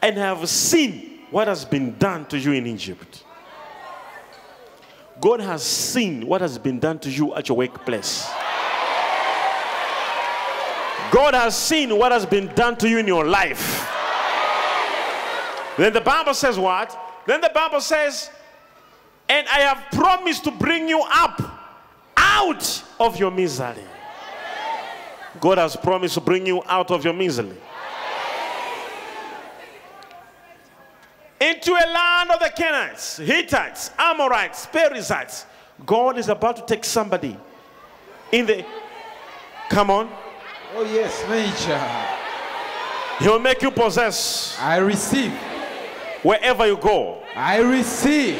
and 0.00 0.16
I 0.18 0.26
have 0.34 0.48
seen 0.48 1.15
what 1.30 1.48
has 1.48 1.64
been 1.64 1.96
done 1.98 2.26
to 2.26 2.38
you 2.38 2.52
in 2.52 2.66
Egypt. 2.66 3.24
God 5.20 5.40
has 5.40 5.62
seen 5.62 6.26
what 6.26 6.40
has 6.40 6.58
been 6.58 6.78
done 6.78 6.98
to 7.00 7.10
you 7.10 7.34
at 7.34 7.48
your 7.48 7.58
workplace. 7.58 8.28
God 11.10 11.34
has 11.34 11.56
seen 11.56 11.96
what 11.96 12.12
has 12.12 12.26
been 12.26 12.48
done 12.54 12.76
to 12.76 12.88
you 12.88 12.98
in 12.98 13.06
your 13.06 13.26
life. 13.26 13.88
Then 15.78 15.92
the 15.92 16.00
Bible 16.00 16.34
says 16.34 16.58
what? 16.58 16.96
Then 17.26 17.40
the 17.40 17.50
Bible 17.54 17.80
says, 17.80 18.30
and 19.28 19.46
I 19.48 19.60
have 19.60 19.84
promised 19.92 20.44
to 20.44 20.50
bring 20.50 20.88
you 20.88 21.02
up 21.10 21.40
out 22.16 22.82
of 23.00 23.18
your 23.18 23.30
misery. 23.30 23.84
God 25.40 25.58
has 25.58 25.76
promised 25.76 26.14
to 26.14 26.20
bring 26.20 26.46
you 26.46 26.62
out 26.66 26.90
of 26.90 27.04
your 27.04 27.12
misery. 27.12 27.56
Into 31.40 31.72
a 31.72 31.86
land 31.92 32.30
of 32.30 32.40
the 32.40 32.50
Canaanites, 32.56 33.18
Hittites, 33.18 33.90
Amorites, 33.98 34.66
Perizzites. 34.66 35.44
God 35.84 36.16
is 36.18 36.28
about 36.30 36.56
to 36.56 36.62
take 36.74 36.84
somebody 36.84 37.36
in 38.32 38.46
the. 38.46 38.64
Come 39.68 39.90
on. 39.90 40.10
Oh, 40.74 40.84
yes, 40.84 41.22
Major. 41.28 41.78
He 43.18 43.28
will 43.28 43.38
make 43.38 43.60
you 43.62 43.70
possess 43.70 44.56
I 44.60 44.76
receive. 44.78 45.32
wherever 46.22 46.66
you 46.66 46.76
go. 46.76 47.22
I 47.34 47.58
receive. 47.58 48.38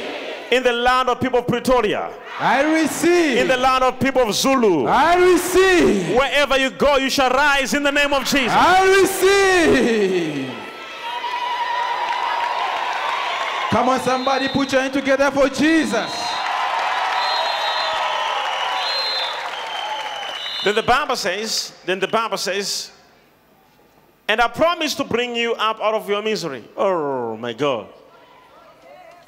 In 0.50 0.62
the 0.62 0.72
land 0.72 1.08
of 1.08 1.20
people 1.20 1.40
of 1.40 1.46
Pretoria, 1.48 2.08
I 2.38 2.62
receive. 2.80 3.38
in 3.38 3.48
the 3.48 3.56
land 3.56 3.82
of 3.82 3.98
people 3.98 4.22
of 4.22 4.32
Zulu, 4.34 4.86
I 4.86 5.16
receive. 5.16 6.14
wherever 6.16 6.56
you 6.56 6.70
go, 6.70 6.96
you 6.98 7.10
shall 7.10 7.30
rise 7.30 7.74
in 7.74 7.82
the 7.82 7.90
name 7.90 8.12
of 8.12 8.24
Jesus. 8.24 8.52
I 8.52 9.00
receive. 9.00 10.15
Come 13.76 13.90
on, 13.90 14.00
somebody, 14.00 14.48
put 14.48 14.72
your 14.72 14.80
hand 14.80 14.94
together 14.94 15.30
for 15.30 15.50
Jesus. 15.50 16.10
Then 20.64 20.74
the 20.74 20.82
Bible 20.82 21.14
says, 21.14 21.74
then 21.84 22.00
the 22.00 22.08
Bible 22.08 22.38
says, 22.38 22.90
and 24.28 24.40
I 24.40 24.48
promise 24.48 24.94
to 24.94 25.04
bring 25.04 25.36
you 25.36 25.52
up 25.56 25.78
out 25.82 25.92
of 25.92 26.08
your 26.08 26.22
misery. 26.22 26.64
Oh 26.74 27.36
my 27.36 27.52
God. 27.52 27.88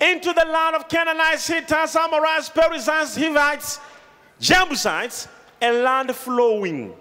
Into 0.00 0.32
the 0.32 0.46
land 0.50 0.76
of 0.76 0.88
Canaanites, 0.88 1.46
Hittites, 1.46 1.94
Amorites, 1.94 2.48
Perizzites, 2.48 3.18
Hivites, 3.18 3.80
Jebusites, 4.40 5.28
a 5.60 5.72
land 5.72 6.16
flowing. 6.16 6.94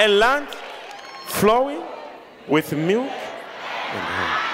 A 0.00 0.08
land 0.08 0.48
flowing 1.26 1.82
with 2.48 2.72
milk 2.72 3.10
and 3.10 4.06
honey. 4.16 4.50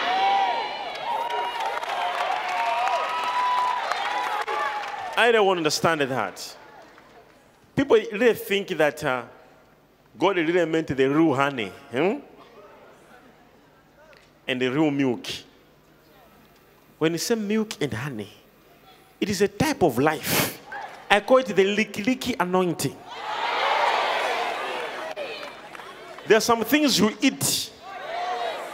I 5.16 5.30
don't 5.30 5.56
understand 5.56 6.00
that. 6.00 6.56
People 7.76 7.96
really 8.12 8.34
think 8.34 8.68
that 8.70 9.04
uh, 9.04 9.22
God 10.18 10.36
really 10.36 10.64
meant 10.66 10.88
the 10.88 11.06
real 11.08 11.32
honey 11.32 11.68
hmm? 11.92 12.16
and 14.48 14.60
the 14.60 14.68
real 14.68 14.90
milk. 14.90 15.28
When 16.98 17.12
you 17.12 17.18
say 17.18 17.36
milk 17.36 17.80
and 17.80 17.94
honey, 17.94 18.32
it 19.20 19.28
is 19.28 19.42
a 19.42 19.48
type 19.48 19.84
of 19.84 19.96
life. 19.96 20.60
I 21.08 21.20
call 21.20 21.38
it 21.38 21.46
the 21.46 21.76
licky 21.76 22.04
licky 22.04 22.34
anointing. 22.40 22.96
There 26.28 26.36
are 26.38 26.40
some 26.40 26.64
things 26.64 26.98
you 26.98 27.16
eat 27.20 27.70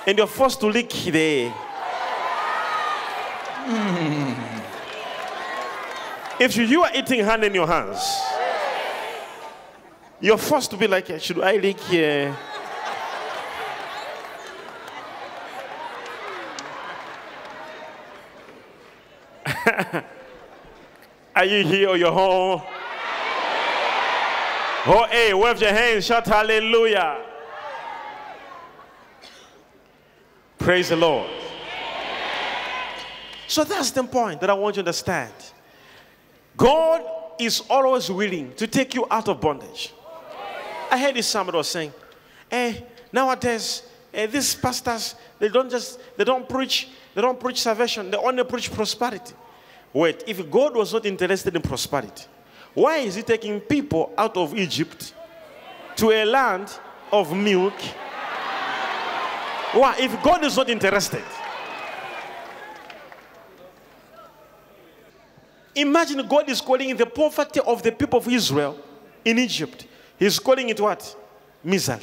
and 0.06 0.16
you're 0.16 0.26
forced 0.26 0.60
to 0.60 0.66
lick 0.68 0.88
the. 0.88 1.52
Mm. 3.66 4.36
If 6.40 6.56
you, 6.56 6.64
you 6.64 6.82
are 6.82 6.90
eating 6.94 7.20
hand 7.24 7.44
in 7.44 7.54
your 7.54 7.66
hands, 7.66 8.00
you're 10.20 10.38
forced 10.38 10.70
to 10.70 10.78
be 10.78 10.86
like, 10.86 11.20
should 11.20 11.42
I 11.42 11.56
lick 11.56 11.78
here? 11.80 12.34
are 21.36 21.44
you 21.44 21.64
here 21.64 21.90
or 21.90 21.96
you're 21.98 22.10
home? 22.12 22.62
Oh, 24.84 25.06
hey, 25.10 25.34
wave 25.34 25.60
your 25.60 25.70
hands, 25.70 26.06
shout 26.06 26.26
hallelujah. 26.26 27.31
Praise 30.62 30.90
the 30.90 30.96
Lord. 30.96 31.28
So 33.48 33.64
that's 33.64 33.90
the 33.90 34.04
point 34.04 34.40
that 34.40 34.48
I 34.48 34.54
want 34.54 34.76
you 34.76 34.82
to 34.84 34.86
understand. 34.86 35.32
God 36.56 37.02
is 37.36 37.64
always 37.68 38.08
willing 38.08 38.54
to 38.54 38.68
take 38.68 38.94
you 38.94 39.04
out 39.10 39.28
of 39.28 39.40
bondage. 39.40 39.92
I 40.88 40.98
heard 40.98 41.16
this 41.16 41.26
somebody 41.26 41.58
was 41.58 41.66
saying, 41.66 41.92
eh, 42.48 42.74
nowadays, 43.12 43.82
eh, 44.14 44.26
these 44.26 44.54
pastors, 44.54 45.16
they 45.40 45.48
don't 45.48 45.68
just, 45.68 45.98
they 46.16 46.22
don't 46.22 46.48
preach, 46.48 46.90
they 47.12 47.22
don't 47.22 47.40
preach 47.40 47.60
salvation, 47.60 48.08
they 48.12 48.16
only 48.16 48.44
preach 48.44 48.70
prosperity. 48.70 49.34
Wait, 49.92 50.22
if 50.28 50.48
God 50.48 50.76
was 50.76 50.92
not 50.92 51.04
interested 51.04 51.56
in 51.56 51.62
prosperity, 51.62 52.24
why 52.72 52.98
is 52.98 53.16
he 53.16 53.22
taking 53.22 53.58
people 53.58 54.12
out 54.16 54.36
of 54.36 54.56
Egypt 54.56 55.12
to 55.96 56.12
a 56.12 56.24
land 56.24 56.72
of 57.10 57.36
milk? 57.36 57.74
Why? 59.72 59.96
If 59.98 60.22
God 60.22 60.44
is 60.44 60.56
not 60.56 60.68
interested, 60.68 61.22
Imagine 65.74 66.26
God 66.28 66.48
is 66.50 66.60
calling 66.60 66.94
the 66.96 67.06
poverty 67.06 67.60
of 67.60 67.82
the 67.82 67.92
people 67.92 68.18
of 68.18 68.28
Israel 68.28 68.78
in 69.24 69.38
Egypt. 69.38 69.86
He's 70.18 70.38
calling 70.38 70.68
it 70.68 70.80
what? 70.80 71.16
Misery. 71.64 72.00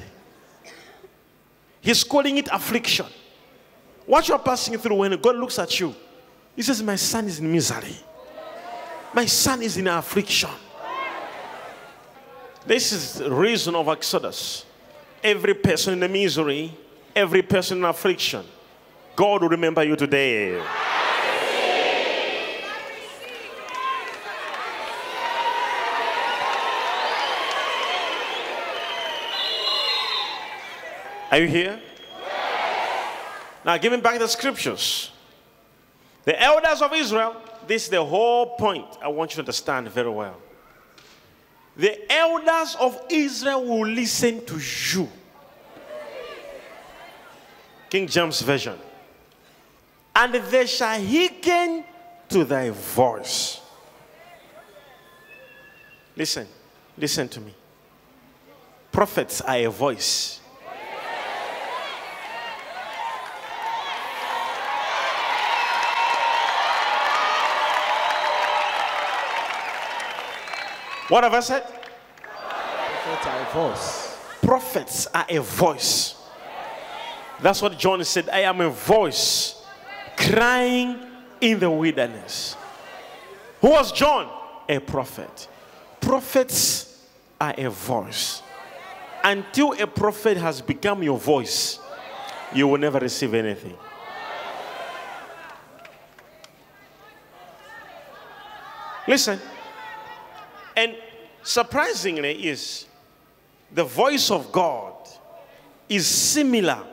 He's 1.81 2.03
calling 2.03 2.37
it 2.37 2.47
affliction. 2.51 3.05
What 4.05 4.27
you're 4.27 4.39
passing 4.39 4.77
through 4.77 4.95
when 4.95 5.21
God 5.21 5.35
looks 5.35 5.59
at 5.59 5.79
you, 5.79 5.95
He 6.55 6.63
says, 6.63 6.81
My 6.81 6.95
son 6.95 7.27
is 7.27 7.39
in 7.39 7.51
misery. 7.51 7.95
My 9.13 9.25
son 9.25 9.61
is 9.61 9.77
in 9.77 9.87
affliction. 9.87 10.49
This 12.65 12.91
is 12.91 13.13
the 13.15 13.31
reason 13.31 13.75
of 13.75 13.87
Exodus. 13.87 14.65
Every 15.23 15.53
person 15.53 15.93
in 15.93 15.99
the 15.99 16.09
misery, 16.09 16.75
every 17.19 17.41
person 17.41 17.79
in 17.79 17.83
affliction, 17.83 18.45
God 19.15 19.41
will 19.41 19.49
remember 19.49 19.83
you 19.83 19.97
today. 19.97 20.57
Are 31.31 31.37
you 31.37 31.47
here? 31.47 31.79
Now, 33.65 33.77
giving 33.77 33.99
back 33.99 34.17
the 34.17 34.27
scriptures. 34.27 35.11
The 36.23 36.41
elders 36.41 36.81
of 36.81 36.93
Israel, 36.93 37.35
this 37.67 37.83
is 37.83 37.89
the 37.89 38.03
whole 38.03 38.55
point 38.55 38.85
I 39.01 39.09
want 39.09 39.31
you 39.31 39.35
to 39.35 39.41
understand 39.41 39.89
very 39.89 40.09
well. 40.09 40.37
The 41.75 42.11
elders 42.11 42.75
of 42.79 42.99
Israel 43.09 43.63
will 43.65 43.87
listen 43.87 44.45
to 44.45 44.57
you. 44.57 45.09
King 47.89 48.07
James 48.07 48.41
Version. 48.41 48.77
And 50.15 50.33
they 50.33 50.67
shall 50.67 51.01
hearken 51.01 51.83
to 52.29 52.43
thy 52.43 52.69
voice. 52.69 53.61
Listen, 56.15 56.47
listen 56.97 57.27
to 57.29 57.41
me. 57.41 57.53
Prophets 58.91 59.41
are 59.41 59.55
a 59.55 59.67
voice. 59.67 60.39
What 71.07 71.23
have 71.23 71.33
I 71.33 71.39
said? 71.39 71.63
Prophets 72.21 73.25
are 73.25 73.41
a 73.41 73.53
voice. 73.53 74.17
Prophets 74.43 75.07
are 75.07 75.25
a 75.27 75.39
voice. 75.39 76.18
That's 77.41 77.61
what 77.61 77.77
John 77.77 78.03
said. 78.03 78.29
I 78.29 78.41
am 78.41 78.61
a 78.61 78.69
voice 78.69 79.61
crying 80.17 80.99
in 81.39 81.59
the 81.59 81.69
wilderness. 81.69 82.55
Who 83.61 83.69
was 83.69 83.91
John? 83.91 84.29
A 84.67 84.79
prophet. 84.79 85.47
Prophets 86.01 87.05
are 87.39 87.53
a 87.57 87.69
voice. 87.69 88.41
Until 89.23 89.73
a 89.73 89.87
prophet 89.87 90.37
has 90.37 90.61
become 90.61 91.03
your 91.03 91.17
voice, 91.17 91.79
you 92.53 92.67
will 92.67 92.77
never 92.77 92.99
receive 92.99 93.33
anything. 93.33 93.75
Listen. 99.07 99.39
And 100.75 100.95
surprisingly 101.41 102.47
is 102.47 102.85
the 103.73 103.83
voice 103.83 104.29
of 104.31 104.51
God 104.51 104.93
is 105.87 106.05
similar 106.05 106.83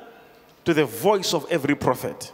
to 0.67 0.75
the 0.75 0.85
voice 0.85 1.33
of 1.33 1.47
every 1.49 1.77
prophet. 1.77 2.33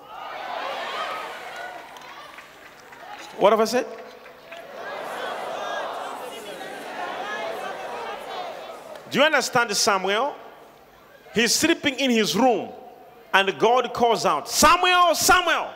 What 3.38 3.52
have 3.52 3.60
I 3.60 3.64
said? 3.66 3.86
Do 9.10 9.18
you 9.18 9.24
understand 9.24 9.76
Samuel? 9.76 10.34
He's 11.34 11.54
sleeping 11.54 11.94
in 11.98 12.10
his 12.10 12.34
room, 12.34 12.70
and 13.34 13.58
God 13.58 13.92
calls 13.92 14.24
out, 14.24 14.48
Samuel, 14.48 15.14
Samuel. 15.14 15.70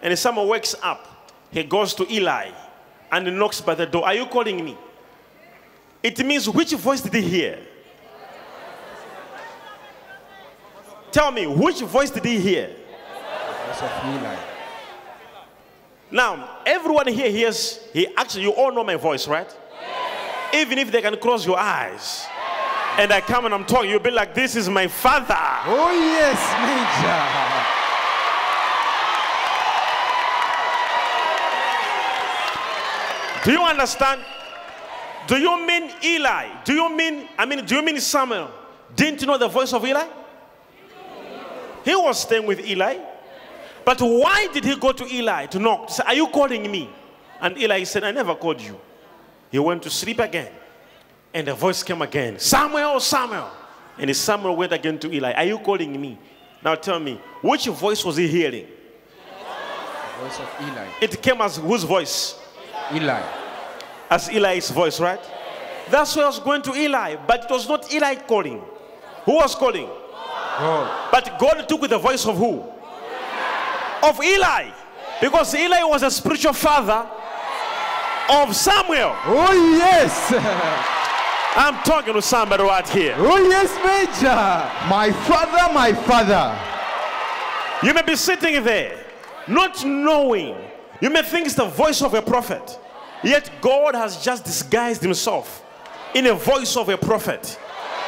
And 0.00 0.18
Samuel 0.18 0.48
wakes 0.48 0.74
up. 0.82 1.30
He 1.50 1.62
goes 1.64 1.94
to 1.94 2.10
Eli 2.10 2.50
and 3.12 3.38
knocks 3.38 3.60
by 3.60 3.74
the 3.74 3.84
door. 3.84 4.06
Are 4.06 4.14
you 4.14 4.24
calling 4.24 4.64
me? 4.64 4.78
It 6.02 6.24
means 6.24 6.48
which 6.48 6.72
voice 6.72 7.02
did 7.02 7.14
he 7.14 7.22
hear? 7.22 7.58
Tell 11.14 11.30
me, 11.30 11.46
which 11.46 11.80
voice 11.82 12.10
did 12.10 12.24
he 12.24 12.40
hear? 12.40 12.66
Voice 12.66 13.82
of 13.82 13.90
Eli. 14.04 14.36
Now, 16.10 16.58
everyone 16.66 17.06
here 17.06 17.30
hears, 17.30 17.78
he 17.92 18.08
actually, 18.16 18.42
you 18.42 18.50
all 18.50 18.72
know 18.72 18.82
my 18.82 18.96
voice, 18.96 19.28
right? 19.28 19.46
Even 20.52 20.76
if 20.76 20.90
they 20.90 21.00
can 21.00 21.16
close 21.18 21.46
your 21.46 21.56
eyes 21.56 22.26
and 22.98 23.12
I 23.12 23.20
come 23.20 23.44
and 23.44 23.54
I'm 23.54 23.64
talking, 23.64 23.90
you'll 23.90 24.00
be 24.00 24.10
like, 24.10 24.34
This 24.34 24.56
is 24.56 24.68
my 24.68 24.88
father. 24.88 25.36
Oh 25.38 25.92
yes, 25.92 26.36
Major. 33.38 33.44
Do 33.44 33.52
you 33.52 33.62
understand? 33.62 34.20
Do 35.28 35.36
you 35.36 35.64
mean 35.64 35.92
Eli? 36.02 36.64
Do 36.64 36.74
you 36.74 36.92
mean, 36.92 37.28
I 37.38 37.46
mean, 37.46 37.64
do 37.64 37.76
you 37.76 37.82
mean 37.84 38.00
Samuel? 38.00 38.50
Didn't 38.96 39.20
you 39.20 39.28
know 39.28 39.38
the 39.38 39.46
voice 39.46 39.72
of 39.72 39.84
Eli? 39.86 40.08
He 41.84 41.94
was 41.94 42.22
staying 42.22 42.46
with 42.46 42.66
Eli. 42.66 42.98
But 43.84 44.00
why 44.00 44.48
did 44.52 44.64
he 44.64 44.76
go 44.76 44.92
to 44.92 45.04
Eli 45.14 45.46
to 45.46 45.58
knock? 45.58 45.90
Say, 45.90 46.02
Are 46.06 46.14
you 46.14 46.26
calling 46.28 46.70
me? 46.70 46.88
And 47.40 47.58
Eli 47.58 47.84
said, 47.84 48.04
I 48.04 48.12
never 48.12 48.34
called 48.34 48.60
you. 48.60 48.80
He 49.50 49.58
went 49.58 49.82
to 49.82 49.90
sleep 49.90 50.18
again. 50.18 50.50
And 51.34 51.48
the 51.48 51.54
voice 51.54 51.82
came 51.82 52.00
again 52.02 52.38
Samuel, 52.38 53.00
Samuel. 53.00 53.50
And 53.98 54.16
Samuel 54.16 54.56
went 54.56 54.72
again 54.72 54.98
to 55.00 55.12
Eli, 55.12 55.32
Are 55.32 55.44
you 55.44 55.58
calling 55.58 56.00
me? 56.00 56.18
Now 56.64 56.74
tell 56.74 56.98
me, 56.98 57.20
which 57.42 57.66
voice 57.66 58.04
was 58.04 58.16
he 58.16 58.26
hearing? 58.26 58.66
The 58.66 60.24
Voice 60.24 60.40
of 60.40 60.48
Eli. 60.62 60.86
It 61.02 61.20
came 61.22 61.40
as 61.42 61.56
whose 61.58 61.82
voice? 61.82 62.40
Eli. 62.92 63.22
As 64.10 64.28
Eli's 64.28 64.70
voice, 64.70 64.98
right? 65.00 65.20
That's 65.90 66.16
why 66.16 66.22
I 66.22 66.26
was 66.26 66.38
going 66.38 66.62
to 66.62 66.74
Eli, 66.74 67.16
but 67.26 67.44
it 67.44 67.50
was 67.50 67.68
not 67.68 67.92
Eli 67.92 68.14
calling. 68.14 68.62
Who 69.24 69.34
was 69.34 69.54
calling? 69.54 69.88
God. 70.58 71.08
But 71.10 71.38
God 71.38 71.68
took 71.68 71.88
the 71.88 71.98
voice 71.98 72.26
of 72.26 72.36
who? 72.36 72.64
Of 74.02 74.22
Eli. 74.22 74.70
Because 75.20 75.54
Eli 75.54 75.82
was 75.84 76.02
a 76.02 76.10
spiritual 76.10 76.52
father 76.52 77.06
of 78.30 78.54
Samuel. 78.54 79.14
Oh 79.26 79.76
yes. 79.78 80.32
I'm 81.56 81.82
talking 81.84 82.14
to 82.14 82.22
somebody 82.22 82.64
right 82.64 82.88
here. 82.88 83.14
Oh 83.18 83.38
yes, 83.38 83.70
Major. 83.84 84.88
My 84.88 85.12
father, 85.12 85.72
my 85.72 85.92
father. 85.92 86.58
You 87.86 87.94
may 87.94 88.02
be 88.02 88.16
sitting 88.16 88.62
there, 88.64 89.04
not 89.46 89.84
knowing. 89.84 90.56
You 91.00 91.10
may 91.10 91.22
think 91.22 91.46
it's 91.46 91.54
the 91.54 91.66
voice 91.66 92.02
of 92.02 92.14
a 92.14 92.22
prophet. 92.22 92.78
Yet 93.22 93.50
God 93.60 93.94
has 93.94 94.22
just 94.22 94.44
disguised 94.44 95.02
himself 95.02 95.64
in 96.14 96.26
a 96.26 96.34
voice 96.34 96.76
of 96.76 96.88
a 96.88 96.96
prophet. 96.96 97.58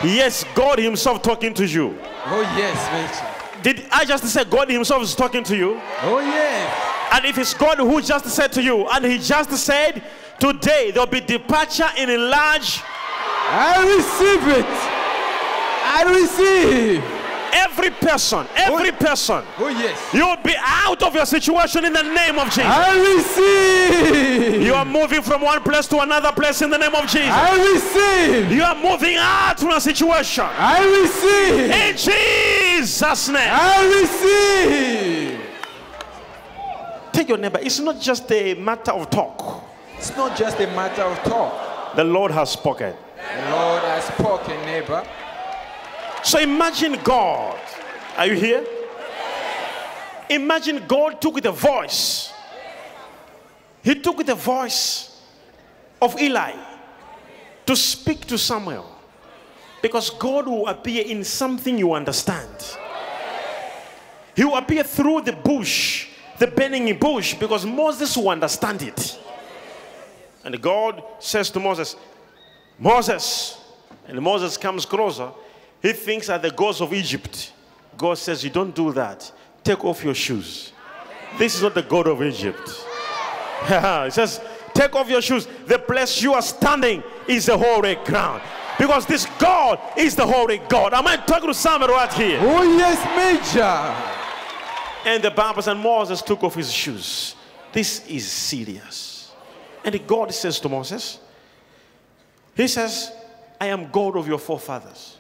Yes, 0.05 0.45
God 0.55 0.79
himself 0.79 1.23
talking 1.23 1.55
to 1.55 1.67
you. 1.67 1.99
Oh 2.27 2.43
yes. 2.57 3.63
Did 3.63 3.87
I 3.91 4.05
just 4.05 4.25
say 4.27 4.45
God 4.45 4.69
himself 4.71 5.03
is 5.03 5.15
talking 5.15 5.43
to 5.45 5.57
you? 5.57 5.81
Oh 6.03 6.21
yes. 6.21 7.13
And 7.15 7.25
if 7.25 7.39
it's 7.39 7.55
God 7.55 7.79
who 7.79 8.03
just 8.03 8.27
said 8.27 8.53
to 8.53 8.63
you, 8.63 8.87
and 8.89 9.05
he 9.05 9.19
just 9.19 9.51
said, 9.53 10.03
today 10.39 10.91
there'll 10.91 11.07
be 11.07 11.21
departure 11.21 11.89
in 11.97 12.11
a 12.11 12.19
large, 12.19 12.83
I 13.49 13.81
receive 13.97 14.47
it. 14.59 14.67
I 15.89 16.05
receive. 16.11 17.16
Every 17.53 17.91
person, 17.91 18.47
every 18.57 18.91
oh, 18.91 18.93
person, 18.93 19.45
Oh 19.59 19.69
yes. 19.69 19.99
you'll 20.13 20.37
be 20.37 20.55
out 20.59 21.03
of 21.03 21.15
your 21.15 21.27
situation 21.27 21.85
in 21.85 21.93
the 21.93 22.03
name 22.03 22.39
of 22.39 22.47
Jesus. 22.47 22.65
I 22.65 23.15
receive. 23.15 24.63
You 24.63 24.75
are 24.75 24.85
moving 24.85 25.23
from 25.23 25.43
one 25.43 25.63
place 25.63 25.87
to 25.89 26.01
another 26.01 26.33
place 26.33 26.63
in 26.63 26.71
the 26.71 26.79
name 26.79 26.95
of 26.95 27.03
Jesus. 27.03 27.31
I 27.31 27.73
receive. 27.73 28.53
You 28.53 28.63
are 28.63 28.75
moving 28.75 29.17
out 29.19 29.59
from 29.59 29.71
a 29.71 29.81
situation. 29.81 30.45
I 30.47 30.85
receive. 31.03 31.71
In 31.71 31.97
Jesus' 32.79 33.29
name. 33.29 33.49
I 33.51 33.87
receive. 34.01 35.41
Take 37.13 37.29
your 37.29 37.39
neighbor. 37.39 37.59
It's 37.63 37.81
not 37.81 38.01
just 38.01 38.31
a 38.31 38.55
matter 38.55 38.93
of 38.93 39.09
talk. 39.11 39.65
It's 39.97 40.15
not 40.17 40.37
just 40.37 40.59
a 40.61 40.67
matter 40.69 41.03
of 41.03 41.19
talk. 41.25 41.97
The 41.97 42.05
Lord 42.05 42.31
has 42.31 42.51
spoken. 42.51 42.95
The 43.17 43.51
Lord 43.51 43.83
has 43.83 44.05
spoken, 44.05 44.61
neighbor. 44.67 45.03
So 46.23 46.39
imagine 46.39 46.99
God. 47.05 47.59
Are 48.17 48.27
you 48.27 48.35
here? 48.35 48.67
Imagine 50.31 50.85
God 50.87 51.21
took 51.21 51.41
the 51.41 51.53
voice. 51.53 52.33
He 53.83 53.95
took 54.01 54.25
the 54.27 54.35
voice 54.35 55.23
of 56.03 56.21
Eli 56.21 56.53
to 57.67 57.77
speak 57.77 58.27
to 58.27 58.37
Samuel. 58.37 58.93
Because 59.83 60.11
God 60.11 60.49
will 60.49 60.67
appear 60.67 61.05
in 61.05 61.23
something 61.23 61.79
you 61.79 61.93
understand. 61.93 62.77
He 64.35 64.45
will 64.45 64.57
appear 64.57 64.83
through 64.83 65.23
the 65.23 65.33
bush, 65.33 66.09
the 66.39 66.47
burning 66.47 66.99
bush, 66.99 67.35
because 67.35 67.65
Moses 67.65 68.17
will 68.17 68.31
understand 68.31 68.83
it. 68.83 69.19
And 70.45 70.61
God 70.61 71.03
says 71.19 71.51
to 71.51 71.61
Moses, 71.61 71.97
Moses, 72.79 73.59
and 74.07 74.21
Moses 74.21 74.57
comes 74.57 74.85
closer. 74.85 75.31
He 75.83 75.93
thinks 75.93 76.29
are 76.29 76.39
the 76.39 76.51
gods 76.51 76.81
of 76.81 76.93
Egypt. 76.93 77.53
God 77.97 78.19
says, 78.19 78.43
You 78.45 78.51
don't 78.51 78.75
do 78.75 78.93
that. 78.93 79.31
Take 79.63 79.85
off 79.85 80.03
your 80.05 80.15
shoes. 80.15 80.73
This 81.39 81.57
is 81.57 81.63
not 81.63 81.75
the 81.75 81.83
God 81.83 82.07
of 82.07 82.23
Egypt. 82.23 82.69
he 83.67 84.11
says, 84.11 84.41
Take 84.75 84.95
off 84.95 85.09
your 85.09 85.23
shoes. 85.23 85.49
The 85.67 85.79
place 85.79 86.23
you 86.23 86.35
are 86.35 86.43
standing 86.43 87.03
is 87.27 87.47
the 87.47 87.57
holy 87.57 87.97
ground. 88.05 88.43
Because 88.79 89.07
this 89.07 89.27
God 89.39 89.81
is 89.97 90.15
the 90.15 90.27
holy 90.27 90.59
God. 90.69 90.93
Am 90.93 91.07
I 91.07 91.17
talking 91.17 91.49
to 91.49 91.55
somebody 91.55 91.93
right 91.93 92.13
here? 92.13 92.39
Oh 92.43 92.63
yes, 92.63 93.01
Major. 93.17 94.17
And 95.07 95.23
the 95.23 95.31
Bible 95.31 95.63
says 95.63 95.77
Moses 95.77 96.21
took 96.21 96.43
off 96.45 96.55
his 96.55 96.71
shoes. 96.71 97.37
This 97.73 98.07
is 98.07 98.31
serious. 98.31 99.33
And 99.85 100.07
God 100.07 100.35
says 100.35 100.59
to 100.61 100.69
Moses, 100.69 101.21
He 102.55 102.67
says, 102.69 103.13
I 103.61 103.69
am 103.69 103.91
God 103.91 104.17
of 104.17 104.27
your 104.27 104.39
forefathers. 104.39 105.16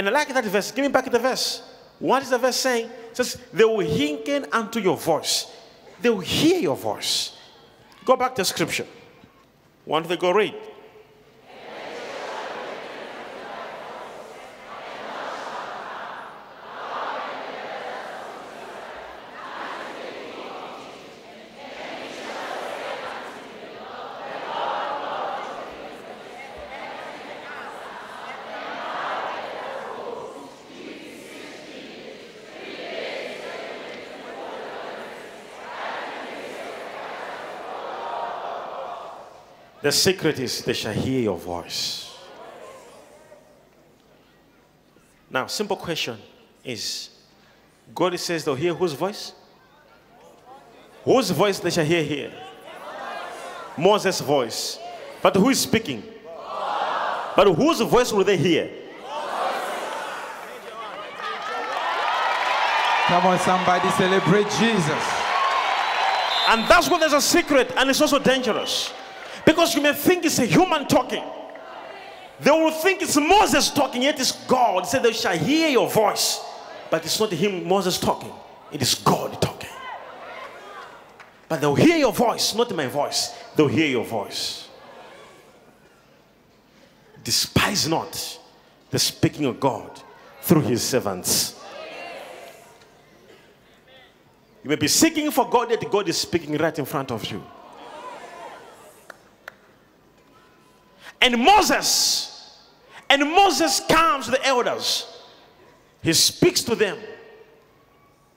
And 0.00 0.08
I 0.08 0.12
like 0.12 0.32
that 0.32 0.46
verse. 0.46 0.70
Give 0.70 0.82
me 0.82 0.88
back 0.88 1.10
the 1.10 1.18
verse. 1.18 1.62
What 1.98 2.22
is 2.22 2.30
the 2.30 2.38
verse 2.38 2.56
saying? 2.56 2.88
It 3.10 3.16
says, 3.18 3.36
They 3.52 3.66
will 3.66 3.86
hearken 3.86 4.46
unto 4.50 4.80
your 4.80 4.96
voice. 4.96 5.52
They 6.00 6.08
will 6.08 6.20
hear 6.20 6.58
your 6.58 6.74
voice. 6.74 7.36
Go 8.06 8.16
back 8.16 8.34
to 8.36 8.44
scripture. 8.46 8.86
Want 9.84 10.08
to 10.08 10.16
go 10.16 10.30
read? 10.30 10.54
The 39.82 39.92
secret 39.92 40.38
is 40.38 40.62
they 40.62 40.74
shall 40.74 40.92
hear 40.92 41.20
your 41.20 41.38
voice. 41.38 42.06
Now, 45.30 45.46
simple 45.46 45.76
question 45.76 46.18
is 46.64 47.10
God 47.94 48.18
says 48.18 48.44
they'll 48.44 48.54
hear 48.54 48.74
whose 48.74 48.92
voice? 48.92 49.32
Whose 51.04 51.30
voice 51.30 51.58
they 51.60 51.70
shall 51.70 51.84
hear 51.84 52.02
here? 52.02 52.32
Moses' 53.78 54.20
voice. 54.20 54.78
But 55.22 55.36
who 55.36 55.48
is 55.48 55.60
speaking? 55.60 56.02
But 57.36 57.52
whose 57.54 57.80
voice 57.80 58.12
will 58.12 58.24
they 58.24 58.36
hear? 58.36 58.70
Come 63.06 63.26
on, 63.26 63.38
somebody 63.38 63.88
celebrate 63.90 64.48
Jesus. 64.50 65.20
And 66.48 66.68
that's 66.68 66.88
why 66.88 66.98
there's 66.98 67.12
a 67.12 67.20
secret, 67.20 67.72
and 67.76 67.88
it's 67.88 68.00
also 68.00 68.18
dangerous. 68.18 68.92
Because 69.50 69.74
you 69.74 69.82
may 69.82 69.92
think 69.92 70.24
it's 70.24 70.38
a 70.38 70.46
human 70.46 70.86
talking. 70.86 71.24
They 72.38 72.52
will 72.52 72.70
think 72.70 73.02
it's 73.02 73.16
Moses 73.16 73.68
talking, 73.68 74.02
yet 74.02 74.20
it's 74.20 74.30
God. 74.46 74.84
He 74.84 74.90
said 74.90 75.02
they 75.02 75.12
shall 75.12 75.36
hear 75.36 75.68
your 75.68 75.90
voice. 75.90 76.40
But 76.88 77.04
it's 77.04 77.18
not 77.18 77.32
him, 77.32 77.66
Moses 77.66 77.98
talking. 77.98 78.32
It 78.70 78.80
is 78.80 78.94
God 78.94 79.42
talking. 79.42 79.68
But 81.48 81.60
they'll 81.60 81.74
hear 81.74 81.96
your 81.96 82.12
voice, 82.12 82.54
not 82.54 82.72
my 82.76 82.86
voice. 82.86 83.34
They'll 83.56 83.66
hear 83.66 83.88
your 83.88 84.04
voice. 84.04 84.68
Despise 87.24 87.88
not 87.88 88.38
the 88.92 89.00
speaking 89.00 89.46
of 89.46 89.58
God 89.58 90.00
through 90.42 90.62
his 90.62 90.80
servants. 90.80 91.60
You 94.62 94.70
may 94.70 94.76
be 94.76 94.86
seeking 94.86 95.28
for 95.32 95.50
God, 95.50 95.70
yet 95.70 95.84
God 95.90 96.08
is 96.08 96.18
speaking 96.18 96.56
right 96.56 96.78
in 96.78 96.84
front 96.84 97.10
of 97.10 97.24
you. 97.32 97.44
And 101.20 101.38
Moses, 101.38 102.58
and 103.08 103.22
Moses 103.30 103.80
comes 103.88 104.26
to 104.26 104.30
the 104.32 104.46
elders. 104.46 105.06
He 106.02 106.12
speaks 106.12 106.62
to 106.62 106.74
them. 106.74 106.98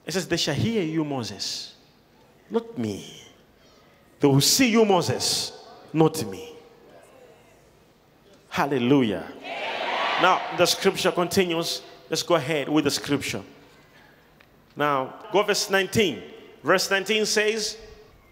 He 0.04 0.12
says, 0.12 0.28
They 0.28 0.36
shall 0.36 0.54
hear 0.54 0.82
you, 0.82 1.04
Moses, 1.04 1.74
not 2.50 2.76
me. 2.76 3.22
They 4.20 4.28
will 4.28 4.40
see 4.40 4.70
you, 4.70 4.84
Moses, 4.84 5.52
not 5.92 6.24
me. 6.26 6.54
Hallelujah. 8.48 9.26
Now, 10.22 10.40
the 10.56 10.66
scripture 10.66 11.10
continues. 11.10 11.82
Let's 12.08 12.22
go 12.22 12.34
ahead 12.36 12.68
with 12.68 12.84
the 12.84 12.90
scripture. 12.90 13.42
Now, 14.76 15.14
go 15.32 15.42
verse 15.42 15.70
19. 15.70 16.22
Verse 16.62 16.90
19 16.90 17.26
says, 17.26 17.76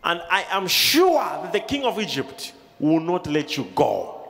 And 0.05 0.23
I 0.31 0.45
am 0.51 0.67
sure 0.67 1.23
that 1.23 1.53
the 1.53 1.61
king 1.61 1.85
of 1.85 1.99
Egypt 1.99 2.53
will 2.79 3.01
not 3.01 3.27
let 3.27 3.57
you 3.57 3.67
go. 3.75 4.22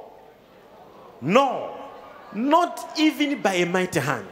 No, 1.22 1.70
not 2.34 2.98
even 2.98 3.40
by 3.40 3.54
a 3.54 3.64
mighty 3.66 4.00
hand. 4.00 4.26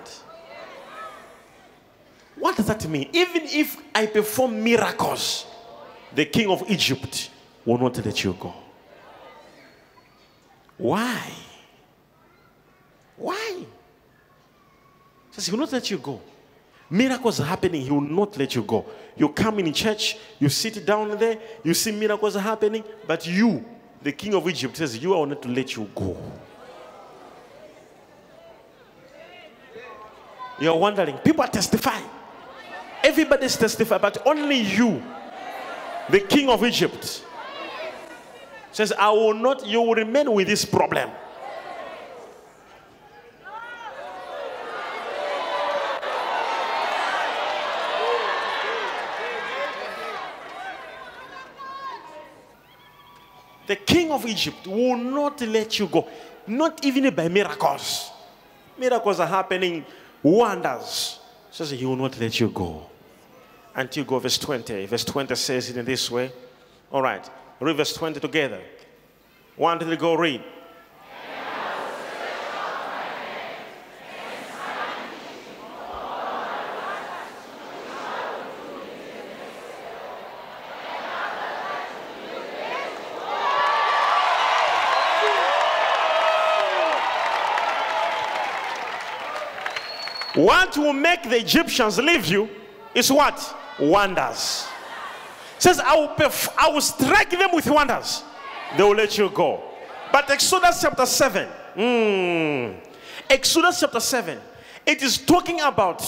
What 2.35 2.57
does 2.57 2.67
that 2.67 2.87
mean? 2.89 3.09
Even 3.13 3.43
if 3.45 3.77
I 3.95 4.07
perform 4.07 4.63
miracles, 4.65 5.47
the 6.13 6.25
king 6.25 6.51
of 6.51 6.69
Egypt 6.69 7.31
will 7.65 7.79
not 7.79 8.05
let 8.05 8.25
you 8.25 8.33
go. 8.39 8.53
Why? 10.79 11.31
Why? 13.17 13.57
He 13.59 13.67
says 15.31 15.47
he 15.47 15.53
will 15.53 15.61
not 15.61 15.73
let 15.73 15.89
you 15.91 15.99
go. 15.99 16.21
Miracles 16.89 17.39
are 17.39 17.45
happening, 17.45 17.83
he 17.83 17.91
will 17.91 18.01
not 18.01 18.37
let 18.37 18.53
you 18.57 18.63
go. 18.63 18.85
You 19.17 19.29
come 19.29 19.61
in 19.61 19.73
church, 19.73 20.17
you 20.41 20.49
sit 20.49 20.85
down 20.85 21.17
there, 21.19 21.39
you 21.63 21.73
see 21.73 21.93
miracles 21.93 22.35
are 22.35 22.41
happening, 22.41 22.83
but 23.07 23.25
you, 23.29 23.65
the 24.03 24.11
king 24.11 24.35
of 24.35 24.49
Egypt, 24.49 24.77
says, 24.77 24.99
You 24.99 25.15
are 25.15 25.25
not 25.25 25.41
to 25.43 25.49
let 25.49 25.77
you 25.77 25.89
go. 25.95 26.17
You're 30.61 30.77
wondering, 30.77 31.17
people 31.19 31.43
are 31.43 31.49
testifying. 31.49 32.05
Everybody's 33.03 33.57
testifying, 33.57 34.03
but 34.03 34.27
only 34.27 34.61
you, 34.61 35.03
the 36.11 36.21
king 36.21 36.51
of 36.51 36.63
Egypt, 36.65 37.25
says, 38.71 38.93
I 38.93 39.11
will 39.11 39.35
not, 39.35 39.67
you 39.67 39.81
will 39.81 39.95
remain 39.95 40.31
with 40.31 40.47
this 40.47 40.67
problem. 40.67 41.11
The 53.67 53.77
king 53.77 54.11
of 54.11 54.27
Egypt 54.27 54.67
will 54.67 54.97
not 54.97 55.41
let 55.43 55.79
you 55.79 55.87
go, 55.87 56.07
not 56.47 56.85
even 56.85 57.15
by 57.15 57.29
miracles. 57.29 58.11
Miracles 58.77 59.21
are 59.21 59.29
happening, 59.29 59.87
wonders. 60.23 61.19
Says 61.51 61.71
he 61.71 61.85
will 61.85 61.97
not 61.97 62.19
let 62.19 62.39
you 62.39 62.49
go 62.49 62.87
until 63.75 64.03
you 64.05 64.09
go 64.09 64.19
verse 64.19 64.39
20. 64.39 64.87
Verse 64.87 65.05
20 65.05 65.35
says 65.35 65.71
it 65.71 65.77
in 65.77 65.85
this 65.85 66.11
way. 66.11 66.33
All 66.93 67.03
right, 67.03 67.29
read 67.59 67.77
verse 67.77 67.93
20 67.93 68.21
together. 68.21 68.61
One, 69.57 69.79
two, 69.79 69.87
three, 69.87 69.97
go 69.97 70.15
read. 70.15 70.43
What 90.71 90.79
will 90.79 90.93
make 90.93 91.25
the 91.25 91.37
Egyptians 91.37 91.99
leave 91.99 92.27
you 92.27 92.49
is 92.95 93.11
what? 93.11 93.57
Wonders. 93.81 94.69
Says, 95.59 95.81
I 95.81 95.97
will, 95.97 96.31
I 96.57 96.71
will 96.71 96.81
strike 96.81 97.31
them 97.31 97.51
with 97.53 97.69
wonders. 97.69 98.23
They 98.77 98.85
will 98.85 98.95
let 98.95 99.19
you 99.19 99.31
go. 99.31 99.65
But 100.13 100.31
Exodus 100.31 100.81
chapter 100.81 101.07
7, 101.07 101.49
mm, 101.75 102.77
Exodus 103.29 103.81
chapter 103.81 103.99
7, 103.99 104.39
it 104.87 105.03
is 105.03 105.19
talking 105.19 105.61
about 105.61 106.05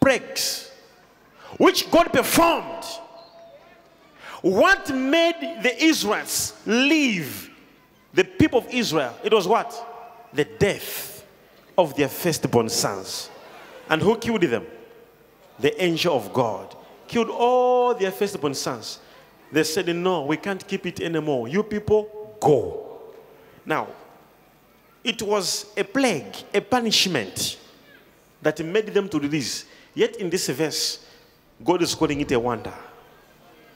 plagues 0.00 0.72
which 1.56 1.88
God 1.88 2.12
performed. 2.12 2.84
What 4.42 4.92
made 4.92 5.60
the 5.62 5.80
Israelites 5.80 6.54
leave 6.66 7.50
the 8.12 8.24
people 8.24 8.58
of 8.58 8.66
Israel? 8.68 9.14
It 9.22 9.32
was 9.32 9.46
what? 9.46 10.28
The 10.32 10.44
death 10.44 11.24
of 11.78 11.94
their 11.94 12.08
firstborn 12.08 12.68
sons. 12.68 13.30
And 13.88 14.02
who 14.02 14.16
killed 14.18 14.42
them? 14.42 14.66
The 15.58 15.82
angel 15.82 16.16
of 16.16 16.32
God 16.32 16.74
killed 17.06 17.30
all 17.30 17.94
their 17.94 18.10
firstborn 18.10 18.54
sons. 18.54 18.98
They 19.50 19.64
said, 19.64 19.94
No, 19.94 20.24
we 20.24 20.36
can't 20.36 20.66
keep 20.66 20.86
it 20.86 21.00
anymore. 21.00 21.48
You 21.48 21.62
people, 21.62 22.36
go. 22.40 23.00
Now, 23.64 23.88
it 25.02 25.22
was 25.22 25.66
a 25.76 25.84
plague, 25.84 26.34
a 26.52 26.60
punishment 26.60 27.58
that 28.42 28.64
made 28.64 28.88
them 28.88 29.08
to 29.08 29.18
release. 29.18 29.64
Yet 29.94 30.16
in 30.16 30.30
this 30.30 30.48
verse, 30.48 31.04
God 31.64 31.82
is 31.82 31.94
calling 31.94 32.20
it 32.20 32.32
a 32.32 32.40
wonder. 32.40 32.74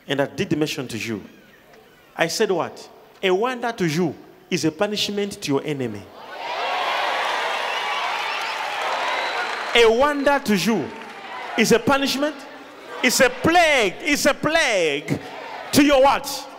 And 0.06 0.20
I 0.20 0.26
did 0.26 0.56
mention 0.58 0.88
to 0.88 0.98
you. 0.98 1.22
I 2.16 2.26
said 2.26 2.50
what? 2.50 2.88
A 3.22 3.30
wonder 3.30 3.72
to 3.72 3.86
you 3.86 4.14
is 4.50 4.64
a 4.64 4.72
punishment 4.72 5.40
to 5.42 5.52
your 5.52 5.64
enemy. 5.64 6.02
A 9.74 9.86
wonder 9.86 10.40
to 10.44 10.56
you 10.56 10.88
is 11.56 11.72
a 11.72 11.78
punishment. 11.78 12.34
It's 13.02 13.20
a 13.20 13.30
plague. 13.30 13.94
It's 14.00 14.26
a 14.26 14.34
plague 14.34 15.20
to 15.72 15.84
your 15.84 16.02
what? 16.02 16.49